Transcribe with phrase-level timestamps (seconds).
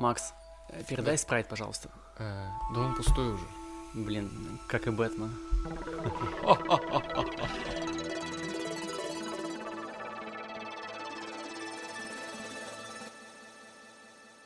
[0.00, 0.34] Макс,
[0.70, 1.88] э, передай спрайт, пожалуйста.
[2.18, 3.44] Э, да он пустой уже.
[3.94, 5.32] Блин, как и Бэтмен.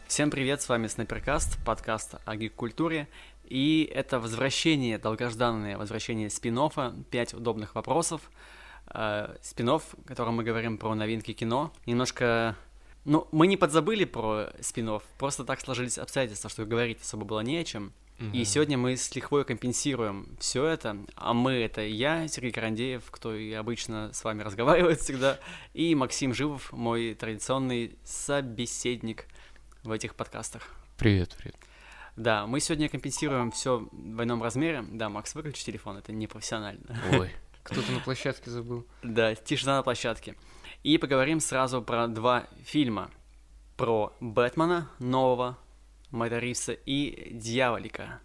[0.07, 3.09] Всем привет, с вами Снайперкаст, подкаст о гик-культуре.
[3.45, 6.59] И это возвращение, долгожданное возвращение спин
[7.11, 8.30] 5 удобных вопросов.
[8.93, 11.73] Э, спин в котором мы говорим про новинки кино.
[11.87, 12.55] Немножко
[13.09, 17.57] ну, мы не подзабыли про спин просто так сложились обстоятельства, что говорить особо было не
[17.57, 17.95] о чем.
[18.21, 18.30] Угу.
[18.35, 20.99] И сегодня мы с лихвой компенсируем все это.
[21.15, 25.39] А мы это я, Сергей Карандеев, кто и обычно с вами разговаривает всегда,
[25.73, 29.25] и Максим Живов, мой традиционный собеседник
[29.85, 30.69] в этих подкастах.
[30.99, 31.57] Привет, привет.
[32.16, 34.85] Да, мы сегодня компенсируем все в двойном размере.
[34.87, 37.01] Да, Макс, выключи телефон, это не профессионально.
[37.13, 37.30] Ой,
[37.63, 38.85] кто-то на площадке забыл.
[39.02, 40.35] Да, тишина на площадке.
[40.82, 43.10] И поговорим сразу про два фильма.
[43.77, 45.59] Про Бэтмена нового,
[46.10, 48.20] Мэтта Ривса, и Дьяволика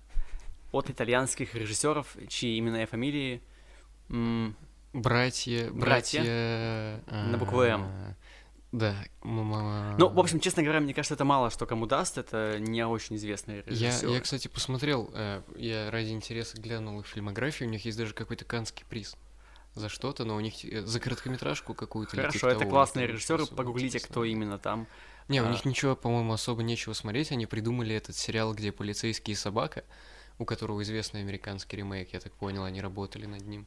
[0.72, 3.42] от итальянских режиссеров, чьи имена и фамилии...
[4.10, 4.56] М-
[4.94, 5.70] братья...
[5.72, 7.02] Братья...
[7.06, 8.16] братья на букву М.
[8.72, 8.96] Да.
[9.24, 13.18] Ну, в общем, честно говоря, мне кажется, это мало что кому даст, это не очень
[13.18, 14.10] известный режиссер.
[14.10, 18.16] Я, я, кстати, посмотрел, э, я ради интереса глянул их фильмографию, у них есть даже
[18.16, 19.16] какой-то канский приз
[19.76, 22.16] за что-то, но у них э, за короткометражку какую-то.
[22.16, 24.88] Хорошо, это того, классные режиссеры, погуглите, кто именно там.
[25.28, 25.50] Не, у а...
[25.50, 27.32] них ничего, по-моему, особо нечего смотреть.
[27.32, 29.84] Они придумали этот сериал, где полицейский и собака,
[30.38, 33.66] у которого известный американский ремейк, я так понял, они работали над ним.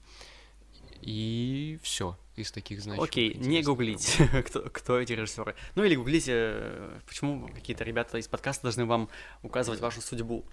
[1.03, 3.09] И все из таких значимых.
[3.09, 5.55] Окей, не гуглите, кто, кто эти режиссеры.
[5.75, 9.09] Ну или гуглите, э, почему какие-то ребята из подкаста должны вам
[9.43, 10.45] указывать вашу судьбу.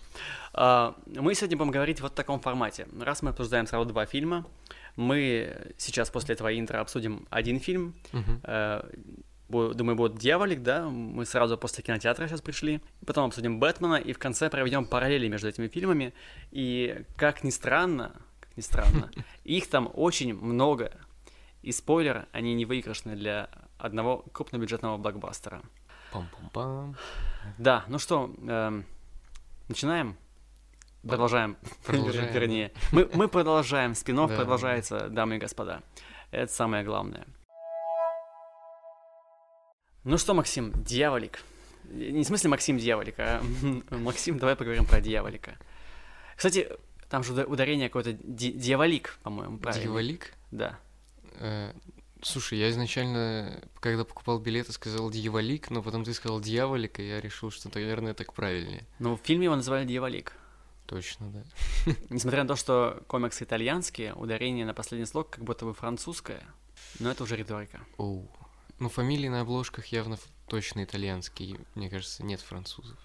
[0.53, 2.87] А, мы сегодня будем говорить вот в таком формате.
[2.99, 4.45] Раз мы обсуждаем сразу два фильма,
[4.95, 7.95] мы сейчас после этого интро обсудим один фильм.
[8.11, 9.13] Uh-huh.
[9.49, 10.89] Думаю, будет «Дьяволик», да?
[10.89, 12.81] Мы сразу после кинотеатра сейчас пришли.
[13.05, 16.13] Потом обсудим «Бэтмена», и в конце проведем параллели между этими фильмами.
[16.51, 19.11] И, как ни странно, как ни странно,
[19.43, 20.91] их там очень много.
[21.61, 25.61] И спойлер, они не выигрышны для одного крупнобюджетного блокбастера.
[26.11, 26.95] Пам-пам-пам.
[27.57, 28.85] Да, ну что, эм,
[29.67, 30.17] начинаем?
[31.07, 31.57] Продолжаем.
[31.85, 32.33] Продолжаем.
[32.33, 33.93] Вернее, мы, мы продолжаем.
[33.93, 34.37] Спинов да.
[34.37, 35.81] продолжается, дамы и господа.
[36.31, 37.25] Это самое главное.
[40.05, 41.39] Ну что, Максим, дьяволик.
[41.89, 43.41] Не в смысле Максим Дьяволик, а
[43.91, 45.57] Максим, давай поговорим про дьяволика.
[46.35, 46.69] Кстати,
[47.09, 49.83] там же ударение какое-то дьяволик, по-моему, правильно?
[49.83, 50.33] Дьяволик?
[50.51, 50.79] Да.
[51.39, 51.73] Э,
[52.21, 57.21] слушай, я изначально, когда покупал билеты, сказал дьяволик, но потом ты сказал дьяволик, и я
[57.21, 58.85] решил, что, наверное, так правильнее.
[58.99, 60.33] Ну, в фильме его называли дьяволик.
[60.85, 61.43] Точно, да.
[62.09, 66.43] Несмотря на то, что комиксы итальянские, ударение на последний слог как будто бы французское,
[66.99, 67.79] но это уже риторика.
[67.97, 68.29] Оу.
[68.79, 70.17] Ну, фамилии на обложках явно
[70.47, 72.97] точно итальянские, мне кажется, нет французов.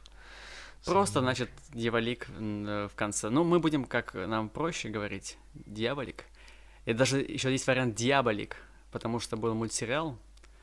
[0.84, 3.30] Просто, значит, дьяволик в конце.
[3.30, 6.24] Ну, мы будем, как нам проще говорить, дьяволик.
[6.84, 8.56] И даже еще есть вариант дьяволик,
[8.90, 10.18] потому что был мультсериал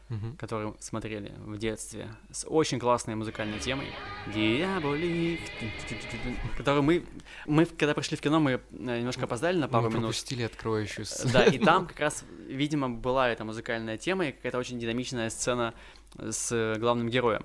[0.10, 0.36] угу.
[0.38, 3.88] который смотрели в детстве, с очень классной музыкальной темой.
[4.34, 5.40] Диаболик,
[6.58, 7.06] которую мы,
[7.46, 10.04] мы, когда пришли в кино, мы э, немножко опоздали на пару мы минут.
[10.04, 11.34] пропустили откроющую сцену.
[11.34, 15.74] Да, и там как раз, видимо, была эта музыкальная тема и какая-то очень динамичная сцена
[16.18, 17.44] с главным героем.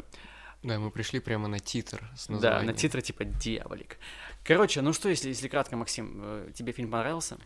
[0.63, 2.67] Да, мы пришли прямо на титр с названием.
[2.67, 3.97] Да, на титр типа «Дьяволик».
[4.45, 7.39] Короче, ну что, если, если кратко, Максим, э, тебе фильм понравился?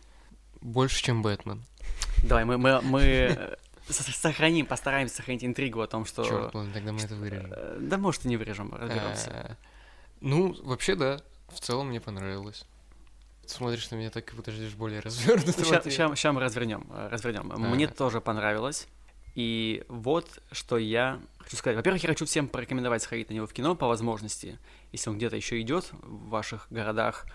[0.61, 1.63] Больше, чем «Бэтмен».
[2.25, 3.57] Давай, мы, мы, мы
[3.93, 6.25] сохраним, постараемся сохранить интригу о том, что...
[6.25, 7.53] Черт, ладно, тогда мы это вырежем.
[7.55, 9.31] Э, да, может, и не вырежем, разберемся.
[9.31, 9.55] Э,
[10.21, 11.21] ну, вообще, да.
[11.49, 12.65] В целом мне понравилось.
[13.47, 15.83] Смотришь на меня так, как будто ждешь более развернутого.
[15.91, 16.87] Сейчас мы развернем.
[16.91, 17.49] Э, развернем.
[17.49, 18.89] Мне тоже понравилось.
[19.35, 21.77] И вот что я хочу сказать.
[21.77, 24.59] Во-первых, я хочу всем порекомендовать сходить на него в кино по возможности,
[24.93, 27.27] если он где-то еще идет в ваших городах.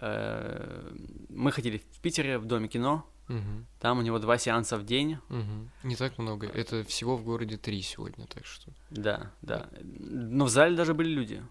[0.00, 3.64] Мы ходили в Питере в Доме кино, Угу.
[3.80, 5.18] Там у него два сеанса в день.
[5.28, 5.70] Угу.
[5.88, 6.46] Не так много.
[6.46, 8.72] Это всего в городе три сегодня, так что.
[8.90, 9.68] Да, да.
[9.82, 11.42] Но в зале даже были люди.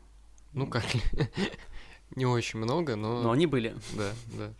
[0.54, 0.84] Ну как?
[2.16, 3.22] Не очень много, но.
[3.22, 3.76] Но они были.
[3.94, 4.54] Да, да.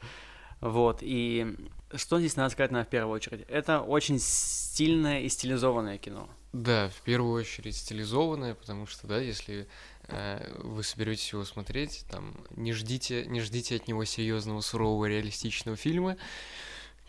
[0.60, 1.56] Вот, и
[1.96, 3.46] что здесь надо сказать, на в первую очередь?
[3.48, 6.30] Это очень стильное и стилизованное кино.
[6.54, 9.68] Да, в первую очередь стилизованное, потому что, да, если
[10.08, 15.78] э, вы соберетесь его смотреть, там, не ждите, не ждите от него серьезного, сурового, реалистичного
[15.78, 16.18] фильма,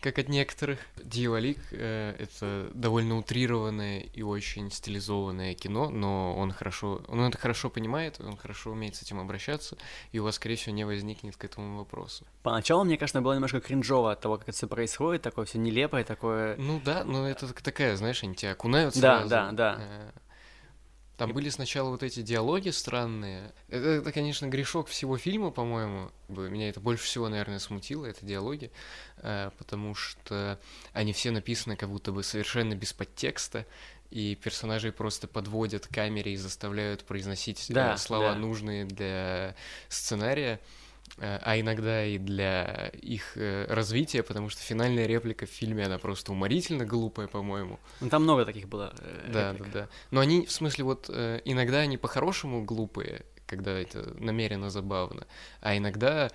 [0.01, 0.79] как от некоторых.
[1.03, 7.69] Дьяволик э, это довольно утрированное и очень стилизованное кино, но он хорошо, он это хорошо
[7.69, 9.77] понимает, он хорошо умеет с этим обращаться,
[10.11, 12.25] и у вас, скорее всего, не возникнет к этому вопросу.
[12.43, 16.03] Поначалу, мне кажется, было немножко кринжово от того, как это все происходит, такое все нелепое,
[16.03, 16.55] такое...
[16.57, 19.29] Ну да, но это такая, знаешь, они тебя окунают сразу.
[19.29, 20.11] Да, да, да.
[21.19, 23.51] Там были сначала вот эти диалоги странные.
[23.67, 26.11] Это, это, конечно, грешок всего фильма, по-моему.
[26.29, 28.71] Меня это больше всего, наверное, смутило, это диалоги,
[29.17, 30.59] э, потому что
[30.93, 33.65] они все написаны как будто бы совершенно без подтекста,
[34.11, 38.35] и персонажей просто подводят к камере и заставляют произносить э, Да, слова, да.
[38.35, 39.55] нужные для
[39.87, 40.59] сценария,
[41.17, 46.31] а иногда и для их э, развития, потому что финальная реплика в фильме, она просто
[46.31, 47.79] уморительно глупая, по-моему.
[48.01, 48.93] Ну, там много таких было.
[48.99, 49.71] э, Да, реплик.
[49.71, 49.89] да, да.
[50.11, 55.25] Но они, в смысле, вот э, иногда они по-хорошему глупые, когда это намеренно забавно,
[55.61, 56.29] а иногда, э,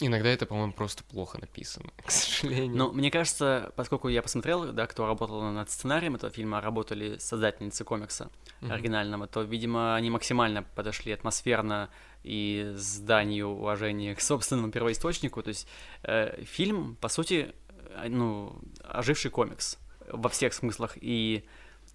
[0.00, 2.76] иногда это, по-моему, просто плохо написано, к сожалению.
[2.76, 7.18] Но мне кажется, поскольку я посмотрел, да, кто работал над сценарием этого фильма, а работали
[7.18, 8.30] создательницы комикса
[8.60, 8.72] Мгм.
[8.72, 11.88] оригинального, то, видимо, они максимально подошли атмосферно
[12.24, 15.42] и с зданию уважения к собственному первоисточнику.
[15.42, 15.68] То есть
[16.02, 17.54] э, фильм, по сути,
[17.94, 19.78] э, ну, оживший комикс
[20.10, 21.44] во всех смыслах и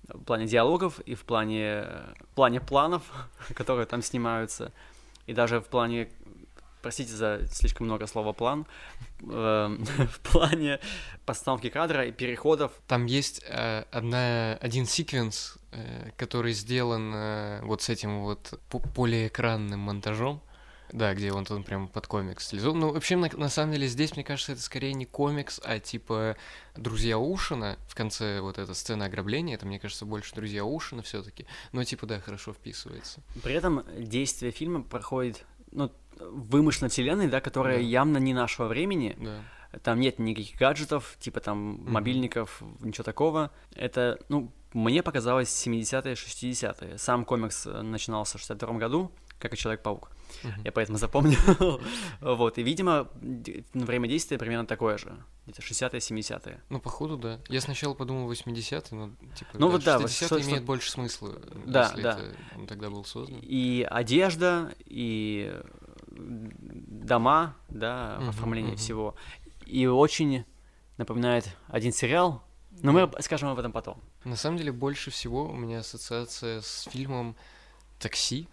[0.08, 1.86] в плане диалогов, и в плане,
[2.32, 3.04] в плане планов,
[3.56, 4.72] которые там снимаются,
[5.26, 6.10] и даже в плане,
[6.84, 8.68] простите за слишком много слова план,
[9.22, 10.80] эм, в плане
[11.26, 12.74] постановки кадра и переходов.
[12.88, 18.80] Там есть э, одна, один секвенс, э, который сделан э, вот с этим вот по-
[18.80, 20.44] полиэкранным монтажом.
[20.92, 22.80] Да, где он, он прям под комикс стилизован.
[22.80, 26.38] Ну, вообще, на, на самом деле, здесь, мне кажется, это скорее не комикс, а типа
[26.76, 27.80] «Друзья Ушина».
[27.88, 31.84] В конце вот эта сцена ограбления, это, мне кажется, больше «Друзья Ушина» все таки Но,
[31.84, 33.24] типа, да, хорошо вписывается.
[33.42, 35.44] При этом действие фильма проходит
[35.74, 37.82] ну, вымышленной вселенной, да, которая Да.
[37.84, 39.16] явно не нашего времени.
[39.20, 39.40] Да.
[39.82, 41.92] Там нет никаких гаджетов, типа там Мгм.
[41.94, 43.50] мобильников, ничего такого.
[43.76, 46.98] Это, ну, мне показалось 70-е, 60-е.
[46.98, 50.12] Сам комикс э, начинался в 62 году, как и Человек-паук.
[50.44, 50.62] Мгм.
[50.64, 51.38] Я поэтому запомнил.
[52.22, 53.08] вот, и, видимо,
[53.74, 55.12] время действия примерно такое же.
[55.46, 56.62] Где-то 60-е, 70-е.
[56.70, 57.40] Ну, походу, да.
[57.50, 60.92] Я сначала подумал 80-е, но, типа, Ну вот да, вот 60-е что- имеет что- больше
[60.92, 61.34] смысла,
[61.66, 62.12] Да, если да.
[62.20, 63.40] это он тогда был создан.
[63.42, 65.64] И одежда, и э,
[66.14, 68.78] дома, да, Мгм, оформление мгм.
[68.80, 69.16] всего.
[69.66, 70.46] И очень
[70.98, 72.44] напоминает один сериал,
[72.82, 74.02] но мы скажем об этом потом.
[74.24, 77.36] На самом деле, больше всего у меня ассоциация с фильмом
[78.00, 78.48] «Такси».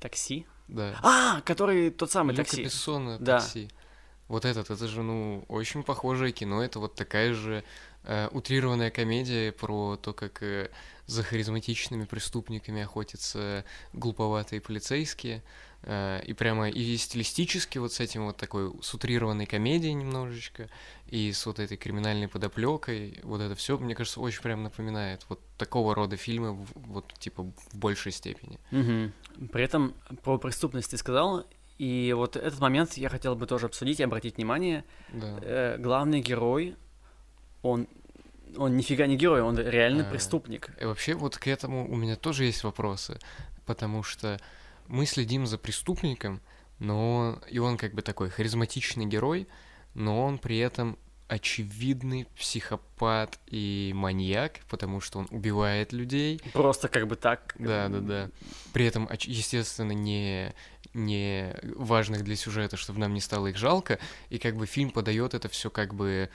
[0.00, 0.46] Такси.
[0.68, 0.94] Да.
[1.02, 2.64] А, который тот самый Люка такси.
[2.64, 3.40] Бессона Да.
[3.40, 3.70] «Такси».
[4.28, 6.62] Вот этот, это же, ну, очень похожее кино.
[6.62, 7.62] Это вот такая же
[8.04, 10.70] э, утрированная комедия про то, как э,
[11.06, 15.42] за харизматичными преступниками охотятся глуповатые полицейские.
[15.86, 20.70] Э, и прямо и стилистически вот с этим вот такой с утрированной комедией немножечко,
[21.08, 25.40] и с вот этой криминальной подоплекой, вот это все, мне кажется, очень прям напоминает вот
[25.58, 28.58] такого рода фильмы, вот типа в большей степени.
[28.70, 29.12] Мгм.
[29.52, 31.44] При этом про преступность ты сказал,
[31.78, 34.84] и вот этот момент я хотел бы тоже обсудить и обратить внимание.
[35.12, 35.38] Да.
[35.42, 36.76] Э, главный герой,
[37.62, 37.88] он,
[38.56, 40.10] он нифига не герой, он реально А.
[40.10, 40.70] преступник.
[40.80, 43.18] И вообще вот к этому у меня тоже есть вопросы,
[43.66, 44.40] потому что
[44.86, 46.40] мы следим за преступником,
[46.78, 49.48] но и он как бы такой харизматичный герой,
[49.94, 56.40] но он при этом очевидный психопат и маньяк, потому что он убивает людей.
[56.52, 57.54] Просто как бы так.
[57.58, 58.30] Да, да, да.
[58.72, 60.54] При этом, естественно, не
[60.92, 63.98] не важных для сюжета, чтобы нам не стало их жалко,
[64.28, 66.30] и как бы фильм подает это все как бы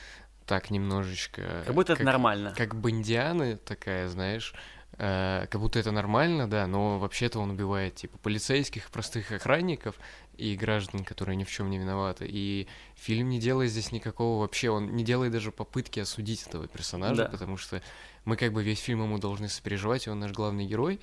[0.50, 1.64] так немножечко.
[1.64, 2.56] Как будто это нормально.
[2.58, 4.56] Как бандианы такая, знаешь,
[4.98, 9.94] э, как будто это нормально, да, но вообще-то он убивает типа полицейских, простых охранников
[10.38, 12.26] и граждан, которые ни в чем не виноваты.
[12.28, 17.26] И фильм не делает здесь никакого вообще, он не делает даже попытки осудить этого персонажа,
[17.26, 17.30] Да.
[17.30, 17.84] потому что
[18.26, 21.00] мы как бы весь фильм ему должны сопереживать, и он наш главный герой,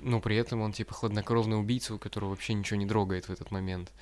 [0.00, 3.50] но при этом он типа хладнокровный убийца, у которого вообще ничего не трогает в этот
[3.50, 3.92] момент.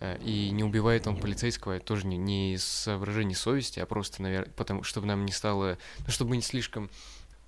[0.00, 4.52] Э, И не убивает он полицейского тоже не, не из соображений совести, а просто, наверное,
[4.52, 6.90] потому чтобы нам не стало, ну, чтобы мы не слишком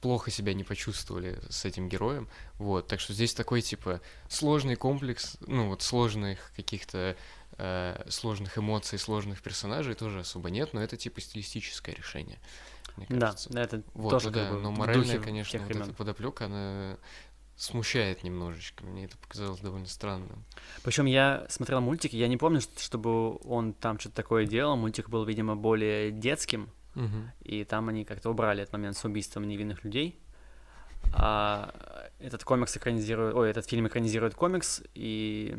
[0.00, 2.28] плохо себя не почувствовали с этим героем.
[2.58, 7.16] Вот, так что здесь такой типа сложный комплекс, ну вот сложных каких-то
[7.58, 12.38] э, сложных эмоций, сложных персонажей тоже особо нет, но это типа стилистическое решение.
[12.96, 13.50] Мне кажется.
[13.50, 16.96] да, это Вот, тоже да, как бы но моральная, конечно, вот эта подоплека, она
[17.60, 18.84] смущает немножечко.
[18.84, 20.44] Мне это показалось довольно странным.
[20.82, 24.76] Причем я смотрел мультик, я не помню, чтобы он там что-то такое делал.
[24.76, 27.30] Мультик был, видимо, более детским, Мгм.
[27.42, 30.18] и там они как-то убрали этот момент с убийством невинных людей.
[31.12, 31.72] А
[32.18, 35.56] этот комикс экранизирует, ой, этот фильм экранизирует комикс, и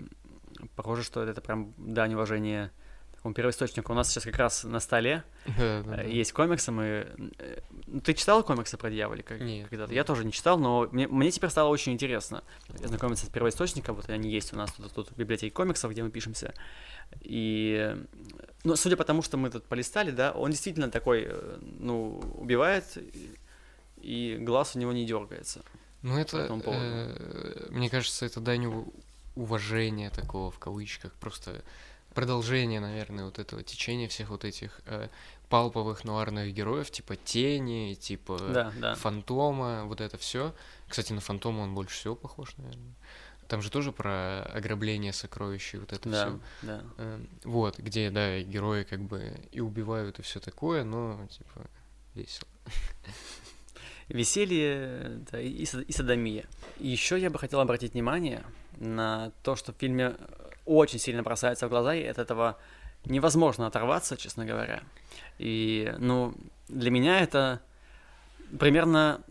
[0.75, 2.71] похоже, что это прям дань уважения
[3.21, 3.91] такому первоисточнику.
[3.91, 6.01] У нас сейчас как раз на столе Да, да, э, да.
[6.01, 7.07] есть комиксы, мы...
[7.37, 7.59] э,
[8.03, 9.37] Ты читал комиксы про дьяволика?
[9.37, 9.93] Нет, Когда-то?
[9.93, 13.95] Я тоже не читал, но мне, мне теперь стало очень интересно знакомиться с первоисточником.
[13.95, 16.53] Вот они есть у нас тут, тут в библиотеке комиксов, где мы пишемся.
[17.21, 17.95] И,
[18.63, 22.97] ну, судя по тому, что мы тут полистали, да, он действительно такой, э, ну, убивает,
[22.97, 23.37] и,
[23.97, 25.61] и глаз у него не дергается.
[26.01, 28.85] Ну, это, э, мне кажется, это дань
[29.35, 31.61] уважения такого, в кавычках, просто
[32.13, 35.07] продолжение, наверное, вот этого течения всех вот этих э,
[35.49, 38.95] палповых нуарных героев, типа Тени, типа да, да.
[38.95, 40.53] Фантома, вот это все.
[40.87, 42.95] Кстати, на Фантома он больше всего похож, наверное.
[43.47, 46.39] Там же тоже про ограбление сокровищей, вот это да, все.
[46.61, 46.83] Да.
[46.97, 51.67] Э, вот, где, да, герои как бы и убивают, и все такое, но типа
[52.13, 52.47] весело.
[54.07, 56.45] Веселье да, и, и садомия.
[56.79, 58.43] Еще я бы хотел обратить внимание
[58.77, 60.15] на то, что в фильме
[60.65, 62.57] очень сильно бросается в глаза, и от этого
[63.05, 64.83] невозможно оторваться, честно говоря.
[65.39, 66.33] И, ну,
[66.67, 67.61] для меня это
[68.59, 69.21] примерно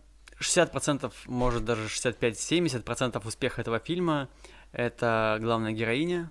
[0.40, 4.28] 60%, может даже 65-70% успеха этого фильма—
[4.72, 6.30] это главная героиня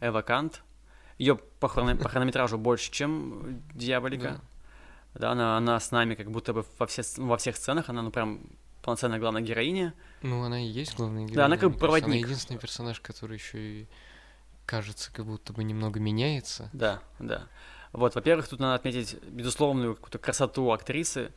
[0.00, 0.62] Эва Кант.
[1.18, 1.98] Ее по, хрон...
[1.98, 4.40] по хронометражу больше, чем Дьяволика.
[5.14, 5.20] Да.
[5.20, 8.10] да, она, она с нами как будто бы во, все, во всех сценах, она ну
[8.10, 8.40] прям
[8.82, 9.92] полноценная главная героиня.
[10.22, 11.36] Ну, она и есть главная героиня.
[11.36, 12.06] Да, она как бы проводник.
[12.06, 13.88] Она единственный персонаж, который еще и
[14.70, 16.70] кажется, как будто бы немного меняется.
[16.72, 17.48] Да, да.
[17.92, 21.32] Вот, во-первых, тут надо отметить безусловную какую-то красоту актрисы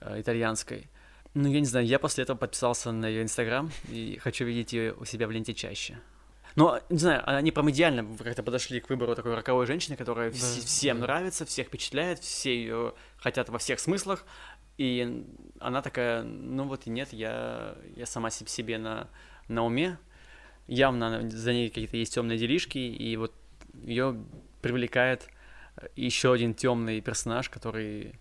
[0.00, 0.88] э, итальянской.
[1.34, 4.94] Ну, я не знаю, я после этого подписался на ее инстаграм и хочу видеть ее
[4.94, 5.98] у себя в ленте чаще.
[6.56, 10.36] Но, не знаю, они прям идеально как-то подошли к выбору такой роковой женщины, которая да,
[10.36, 11.06] вс- всем да.
[11.06, 14.24] нравится, всех впечатляет, все ее хотят во всех смыслах.
[14.78, 15.26] И
[15.60, 19.08] она такая, ну вот и нет, я, я сама себе на,
[19.48, 19.98] на уме,
[20.66, 23.32] явно за ней какие-то есть темные делишки, и вот
[23.82, 24.16] ее
[24.60, 25.28] привлекает
[25.76, 28.14] э, еще один темный персонаж, который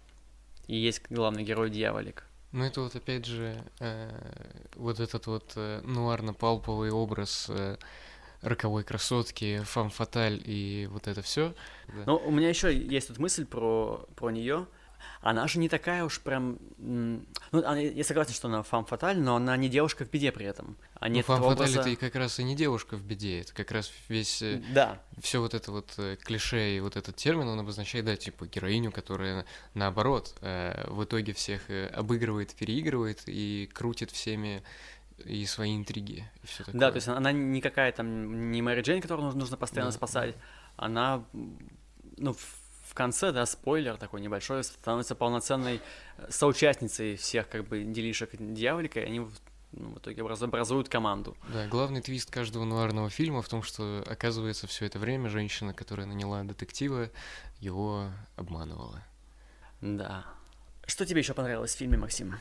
[0.67, 2.25] и есть главный герой дьяволик.
[2.51, 4.09] Ну это вот опять же э,
[4.75, 7.77] вот этот вот э, нуарно-палповый образ э,
[8.41, 11.53] роковой красотки, фам фаталь и вот это все.
[11.87, 12.03] Да.
[12.05, 14.67] Ну у меня еще есть тут мысль про про нее
[15.21, 16.57] она же не такая уж прям...
[16.77, 20.45] Ну, она, я согласен, что она фам фаталь, но она не девушка в беде при
[20.45, 20.77] этом.
[20.95, 21.79] А ну, фам фаталь образа...
[21.81, 24.41] это и как раз и не девушка в беде, это как раз весь...
[24.41, 25.01] Э, да.
[25.21, 28.91] Все вот это вот э, клише и вот этот термин, он обозначает, да, типа героиню,
[28.91, 31.61] которая наоборот э, в итоге всех
[31.93, 34.63] обыгрывает, переигрывает и крутит всеми
[35.25, 36.79] и свои интриги и все такое.
[36.79, 40.35] Да, то есть она не какая там не Мэри Джейн, которую нужно постоянно да, спасать,
[40.77, 41.23] она
[42.17, 42.35] ну
[42.91, 45.79] в конце, да, спойлер такой небольшой, становится полноценной
[46.17, 49.19] э, соучастницей всех как бы делишек дьяволика, и они
[49.71, 51.37] ну, в итоге образуют команду.
[51.53, 56.05] Да, главный твист каждого нуарного фильма в том, что, оказывается, все это время женщина, которая
[56.05, 57.09] наняла детектива,
[57.61, 59.01] его обманывала.
[59.79, 60.25] Да.
[60.85, 62.35] Что тебе еще понравилось в фильме, Максим?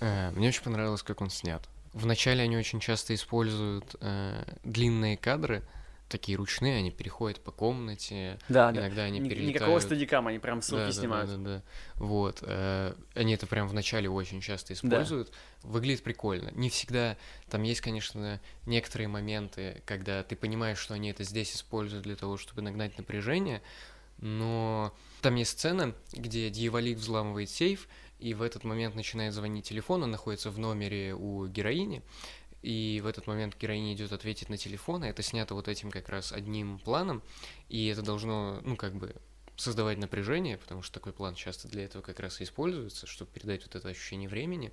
[0.00, 1.66] Э, мне очень понравилось, как он снят.
[1.94, 5.62] Вначале они очень часто используют э, длинные кадры,
[6.08, 9.02] такие ручные, они переходят по комнате, да, иногда да.
[9.04, 9.54] они перелетают.
[9.54, 11.30] Никакого стадикама, они прям ссылки да, снимают.
[11.30, 11.62] Да, да, да, да.
[12.04, 15.30] Вот, э, они это прям в начале очень часто используют.
[15.62, 15.68] Да.
[15.68, 16.50] Выглядит прикольно.
[16.54, 17.16] Не всегда,
[17.50, 22.36] там есть, конечно, некоторые моменты, когда ты понимаешь, что они это здесь используют для того,
[22.36, 23.62] чтобы нагнать напряжение,
[24.18, 27.88] но там есть сцена, где дьяволик взламывает сейф,
[28.18, 32.02] и в этот момент начинает звонить телефон, он находится в номере у героини,
[32.62, 36.08] и в этот момент героиня идет ответить на телефон, и это снято вот этим как
[36.08, 37.22] раз одним планом,
[37.68, 39.14] и это должно, ну, как бы
[39.56, 43.62] создавать напряжение, потому что такой план часто для этого как раз и используется, чтобы передать
[43.64, 44.72] вот это ощущение времени.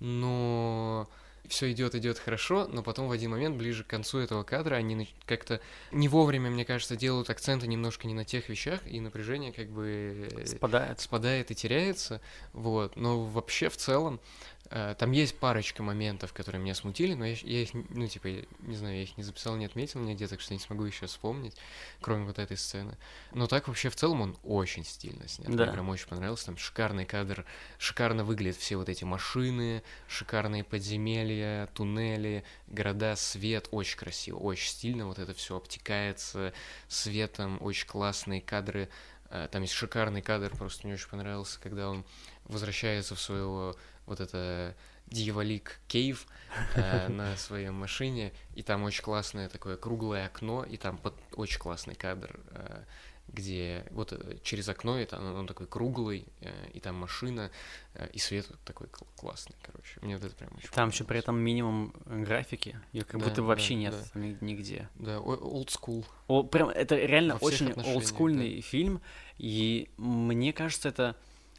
[0.00, 1.08] Но
[1.48, 5.08] все идет, идет хорошо, но потом в один момент, ближе к концу этого кадра, они
[5.26, 5.60] как-то
[5.92, 10.28] не вовремя, мне кажется, делают акценты немножко не на тех вещах, и напряжение как бы
[10.46, 12.20] спадает, спадает и теряется.
[12.52, 12.96] Вот.
[12.96, 17.62] Но вообще в целом Э, там есть парочка моментов, которые меня смутили, но я, я
[17.62, 20.54] их, ну, типа, я, не знаю, я их не записал, не отметил нигде, так что
[20.54, 21.56] не смогу еще вспомнить,
[22.00, 22.96] кроме вот этой сцены.
[23.32, 25.54] Но так вообще в целом он очень стильно снят.
[25.54, 25.64] Да.
[25.64, 26.46] Мне прям очень понравился.
[26.46, 27.44] Там шикарный кадр,
[27.78, 33.68] шикарно выглядят все вот эти машины, шикарные подземелья, туннели, города, свет.
[33.70, 35.06] Очень красиво, очень стильно.
[35.06, 36.52] Вот это все обтекается
[36.88, 38.88] светом, очень классные кадры.
[39.30, 42.04] Э, там есть шикарный кадр, просто мне очень понравился, когда он
[42.44, 44.74] возвращается в своего вот это
[45.06, 46.26] дьяволик кейв
[46.74, 51.58] э, на своей машине, и там очень классное такое круглое окно, и там под, очень
[51.58, 52.82] классный кадр, э,
[53.28, 57.50] где вот э, через окно это он, он такой круглый, э, и там машина,
[57.94, 59.98] э, и свет такой классный, короче.
[60.02, 63.42] Мне вот это прям очень Там еще при этом минимум графики, ее как да, будто
[63.42, 64.20] вообще да, нет да.
[64.40, 64.88] нигде.
[64.96, 66.04] Да, old school.
[66.28, 68.62] О, прям это реально очень олдскульный да.
[68.62, 69.00] фильм,
[69.38, 71.16] и мне кажется, это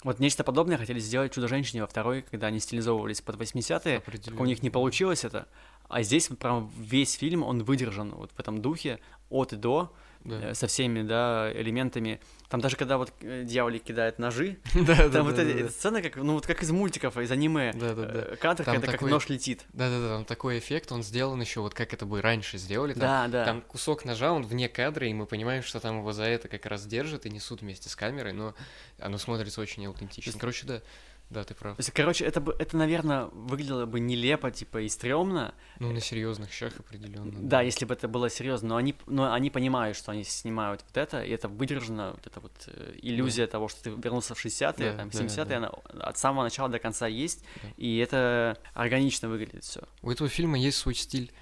[0.07, 4.01] вот нечто подобное хотели сделать «Чудо-женщине» во второй, когда они стилизовывались под 80-е,
[4.39, 5.47] у них не получилось это.
[5.89, 8.99] А здесь вот прям весь фильм, он выдержан вот в этом духе
[9.29, 9.91] от и до.
[10.27, 10.49] Да.
[10.49, 12.19] э, со всеми, да, элементами.
[12.49, 15.69] Там даже когда вот э, дьяволик кидает ножи, Да, да, там вот да, эти да.
[15.69, 17.73] сцены, как, ну вот как из мультиков, из аниме.
[17.73, 18.19] Да, да, да.
[18.31, 19.65] Э, Кадр, Там когда как такой- нож летит.
[19.73, 22.93] Да-да-да, там такой эффект, он сделан еще вот как это бы раньше сделали.
[22.93, 23.45] Там, Да, да.
[23.45, 26.65] там кусок ножа, он вне кадра, и мы понимаем, что там его за это как
[26.65, 28.53] раз держат и несут вместе с камерой, но
[28.99, 30.33] оно смотрится очень аутентично.
[30.39, 30.81] Короче, да,
[31.29, 31.75] да, ты прав.
[31.75, 35.53] То есть, короче, это, бы, это, наверное, выглядело бы нелепо, типа, и стрёмно.
[35.79, 37.31] Ну, на серьезных щах определенно.
[37.41, 40.95] Да, если бы это было серьезно, но они, но они понимают, что они снимают вот
[40.95, 44.91] это, и это выдержано, вот эта вот э, иллюзия того, что ты вернулся в 60-е,
[44.91, 45.57] Да, там, да, 70-е, да.
[45.57, 45.67] она
[45.99, 47.69] от самого начала до конца есть, Да.
[47.75, 49.81] и это органично выглядит все.
[50.01, 51.33] У этого фильма есть свой стиль,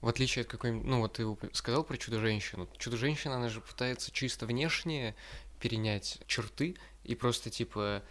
[0.00, 0.86] в отличие от какой-нибудь...
[0.86, 2.66] Ну, вот ты сказал про Чудо-женщину.
[2.78, 5.14] Чудо-женщина, она же пытается чисто внешне
[5.60, 8.02] перенять черты и просто, типа,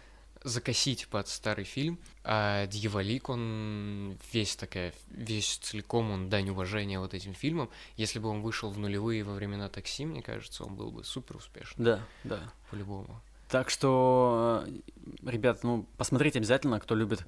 [0.44, 7.14] закосить под старый фильм, а Дьяволик, он весь такая, весь целиком, он дань уважения вот
[7.14, 7.70] этим фильмам.
[7.96, 11.36] Если бы он вышел в нулевые во времена такси, мне кажется, он был бы супер
[11.36, 12.40] успешный, Да, да.
[12.70, 13.20] по-любому.
[13.48, 17.24] Так что, э, ребят, ну, посмотрите обязательно, кто любит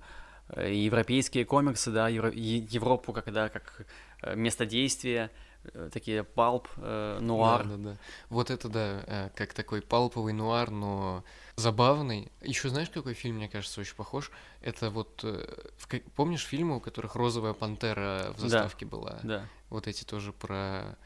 [0.51, 3.87] э, европейские комиксы, да, Евро- Европу, как, да, как
[4.23, 5.31] э, место действия,
[5.93, 7.65] такие палп, э, нуар.
[7.67, 7.97] Да, да, да.
[8.29, 11.25] Вот это да, как такой палповый нуар, но
[11.57, 12.31] забавный.
[12.43, 14.31] Еще знаешь, какой фильм, мне кажется, очень похож?
[14.61, 15.21] Это вот...
[15.25, 15.47] э,
[15.79, 18.49] в Помнишь фильмы, у которых розовая пантера в Да.
[18.49, 19.19] заставке была?
[19.23, 20.97] Да, Вот эти тоже про...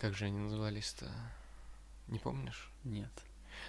[0.00, 1.10] Как же они назывались-то?
[2.08, 2.70] Не помнишь?
[2.84, 3.10] нет.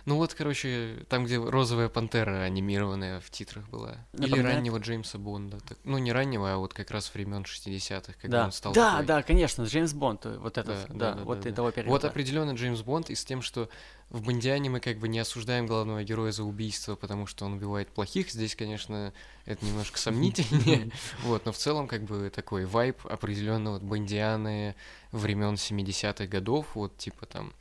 [0.07, 3.97] Ну вот, короче, там, где розовая пантера анимированная в титрах была.
[4.13, 4.55] Или Напоминает?
[4.55, 5.59] раннего Джеймса Бонда.
[5.59, 8.91] Так- Ну, не раннего, а вот как раз времен 60-х, когда Да, он стал да,
[8.91, 9.05] такой.
[9.05, 11.49] да, конечно, Джеймс Бонд, э, вот этот, Да, да, да, да, вот да, да.
[11.49, 11.91] этого периода.
[11.91, 13.67] Вот определенно Джеймс Бонд и с тем, что
[14.09, 17.89] в Бондиане мы как бы не осуждаем главного героя за убийство, потому что он убивает
[17.89, 18.31] плохих.
[18.31, 19.11] Здесь, конечно,
[19.43, 20.89] это немножко сомнительнее.
[21.23, 24.75] Вот, но в целом как бы такой вайб определенно вот Бондианы
[25.11, 27.51] времен 70-х годов, вот типа там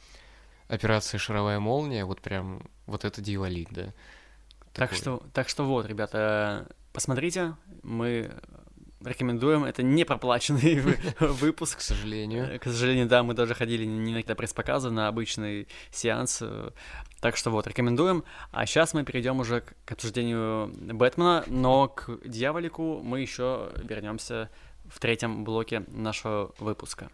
[0.68, 3.92] операция «Шаровая молния», вот прям вот это дьяволик, да.
[4.73, 4.99] Так Такой.
[4.99, 8.30] что, так что вот, ребята, посмотрите, мы
[9.04, 11.80] рекомендуем, это не проплаченный вы- К выпуск.
[11.80, 12.44] сожалению.
[12.54, 16.38] Э, К сожалению, да, мы даже ходили не на какие-то пресс-показы, на обычный сеанс.
[16.42, 16.70] э,
[17.20, 18.24] Так что вот, рекомендуем.
[18.52, 24.50] А сейчас мы перейдем уже к обсуждению Бэтмена, но к Дьяволику мы еще вернемся
[24.87, 27.11] в третьем блоке нашего выпуска.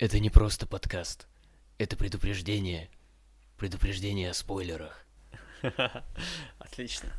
[0.00, 1.28] Это не просто подкаст.
[1.76, 2.88] Это предупреждение.
[3.58, 5.04] Предупреждение о спойлерах.
[6.58, 7.10] Отлично.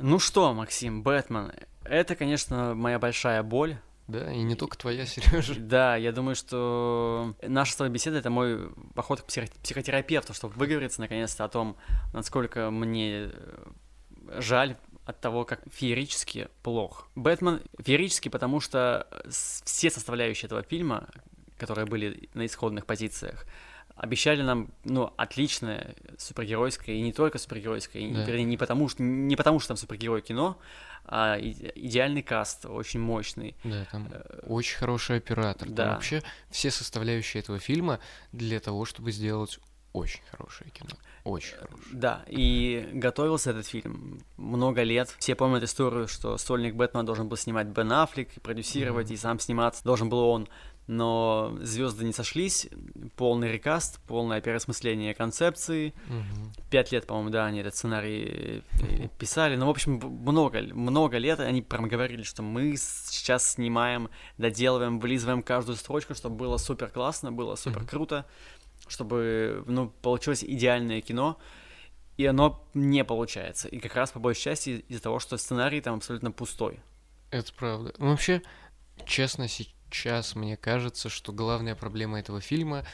[0.00, 1.52] Ну что, Максим, Бэтмен,
[1.84, 3.78] это, конечно, моя большая боль.
[4.08, 5.54] Да, и не только твоя, Сережа.
[5.60, 10.54] Да, я думаю, что наша с тобой беседа это мой поход к психо- психотерапевту, чтобы
[10.54, 11.76] выговориться наконец-то о том,
[12.12, 13.72] насколько мне э,
[14.38, 17.08] жаль от того, как феерически плох.
[17.14, 21.08] Бэтмен феерический, потому что все составляющие этого фильма,
[21.60, 23.44] которые были на исходных позициях,
[23.94, 28.24] обещали нам, ну, отличное супергеройское, и не только супергеройское, Да.
[28.24, 30.56] вернее, не потому, что, не потому, что там супергерой кино,
[31.04, 33.54] а идеальный каст, очень мощный.
[33.64, 34.08] Да, там
[34.46, 35.68] очень хороший оператор.
[35.68, 35.92] Там Э, да.
[35.94, 37.98] вообще все составляющие этого фильма
[38.32, 39.58] для того, чтобы сделать
[39.92, 40.90] очень хорошее кино.
[41.24, 41.82] Очень хорошее.
[41.92, 45.14] Да, и готовился этот фильм много лет.
[45.18, 49.14] Все помнят историю, что сольник Бэтмена должен был снимать Бен Аффлек, продюсировать, Мгм.
[49.14, 50.48] и сам сниматься должен был он.
[50.92, 52.66] Но звезды не сошлись,
[53.14, 55.94] полный рекаст, полное переосмысление концепции.
[56.08, 56.52] Мгм.
[56.68, 59.54] Пять лет, по-моему, да, они этот сценарий э, писали.
[59.54, 65.44] Ну, в общем, много, много лет они прям говорили, что мы сейчас снимаем, доделываем, вылизываем
[65.44, 68.26] каждую строчку, чтобы было супер классно, было супер круто,
[68.88, 71.38] чтобы, ну, получилось идеальное кино.
[72.16, 73.68] И оно не получается.
[73.68, 76.80] И как раз по большей части из-за того, что сценарий там абсолютно пустой.
[77.30, 77.94] Это правда.
[77.98, 78.42] Ну, вообще,
[79.06, 79.72] честно, сейчас
[80.34, 82.84] мне кажется, что главная проблема этого фильма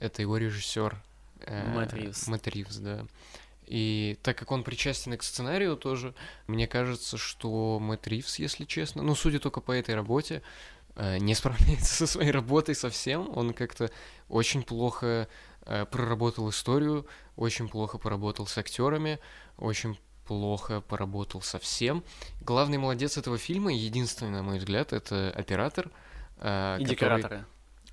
[0.00, 1.00] это его режиссер
[1.46, 2.26] Мэтт Ривз.
[2.26, 3.06] Мэтт Ривз, да.
[3.66, 6.14] И так как он причастен к сценарию тоже,
[6.46, 10.42] мне кажется, что Мэтт Ривз, если честно, ну, судя только по этой работе,
[10.96, 13.30] э, не справляется со своей работой совсем.
[13.36, 13.90] Он как-то
[14.28, 15.28] очень плохо
[15.64, 19.20] э, проработал историю, очень плохо поработал с актерами,
[19.56, 22.04] очень плохо поработал со всем.
[22.40, 25.90] Главный молодец этого фильма, единственный, на мой взгляд, это оператор.
[26.42, 27.44] Э, И который- декораторы.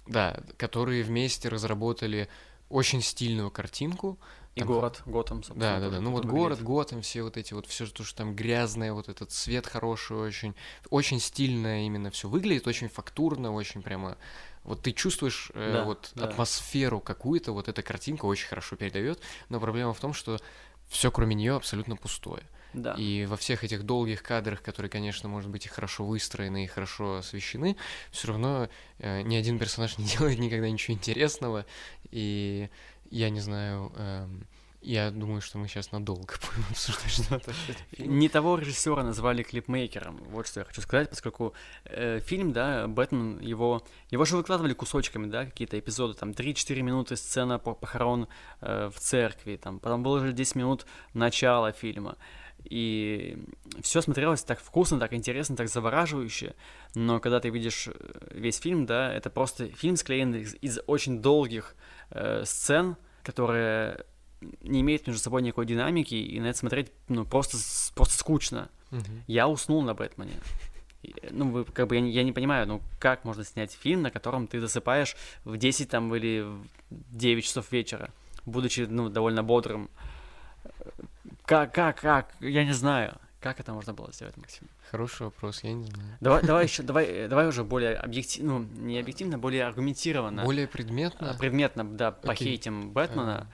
[0.08, 2.28] Да, которые вместе разработали
[2.70, 4.20] очень стильную картинку.
[4.56, 5.60] И Там- город, Готэм, собственно.
[5.60, 6.02] Да, да, да.
[6.02, 6.40] Ну вот выглядит.
[6.44, 10.18] город, Готэм, все вот эти вот, все то, что там грязное, вот этот цвет хороший
[10.18, 10.56] очень.
[10.90, 14.18] Очень стильно именно все выглядит, очень фактурно, очень прямо.
[14.64, 16.26] Вот ты чувствуешь э, Да, вот да.
[16.26, 19.22] атмосферу какую-то, вот эта картинка очень хорошо передает.
[19.50, 20.40] Но проблема в том, что
[20.90, 22.44] все кроме нее абсолютно пустое.
[22.74, 22.94] Да.
[22.94, 27.18] И во всех этих долгих кадрах, которые, конечно, может быть, и хорошо выстроены, и хорошо
[27.18, 27.78] освещены,
[28.12, 31.66] все равно э, ни один персонаж не делает никогда ничего интересного.
[32.12, 32.70] И
[33.10, 34.48] я не знаю, эм,
[34.82, 37.54] я думаю, что мы сейчас надолго будем обсуждать что-то.
[37.98, 40.18] Не того режиссера назвали клипмейкером.
[40.30, 41.54] Вот что я хочу сказать, поскольку
[41.86, 47.18] э, фильм, да, Бэтмен, его, его же выкладывали кусочками, да, какие-то эпизоды, там 3-4 минуты
[47.18, 48.28] сцена по похорон
[48.62, 52.18] э, в церкви, там, потом было же 10 минут начала фильма.
[52.64, 53.38] И
[53.82, 56.56] все смотрелось так вкусно, так интересно, так завораживающе.
[56.94, 57.94] Но когда ты видишь э,
[58.32, 61.76] весь фильм, да, это просто фильм склеен из, из очень долгих
[62.12, 64.06] э, сцен, которые
[64.62, 67.58] не имеют между собой никакой динамики, и на это смотреть, ну, просто,
[67.96, 68.70] просто скучно.
[68.92, 69.24] Мгм.
[69.28, 70.34] Я уснул на Бэтмене.
[71.32, 74.12] Ну, вы, как бы, я не, я не понимаю, ну, как можно снять фильм, на
[74.12, 78.10] котором ты засыпаешь в 10 там или в 9 часов вечера,
[78.46, 79.90] будучи, ну, довольно бодрым.
[81.46, 82.34] Как, как, как?
[82.42, 83.18] Я не знаю.
[83.40, 84.68] Как это можно было сделать, Максим?
[84.92, 86.18] Хороший вопрос, я не знаю.
[86.20, 90.44] Давай, давай еще, давай, давай уже более объективно, ну, не объективно, более аргументированно.
[90.44, 91.32] Более предметно.
[91.32, 93.48] А, предметно, да, похейтим Бэтмена.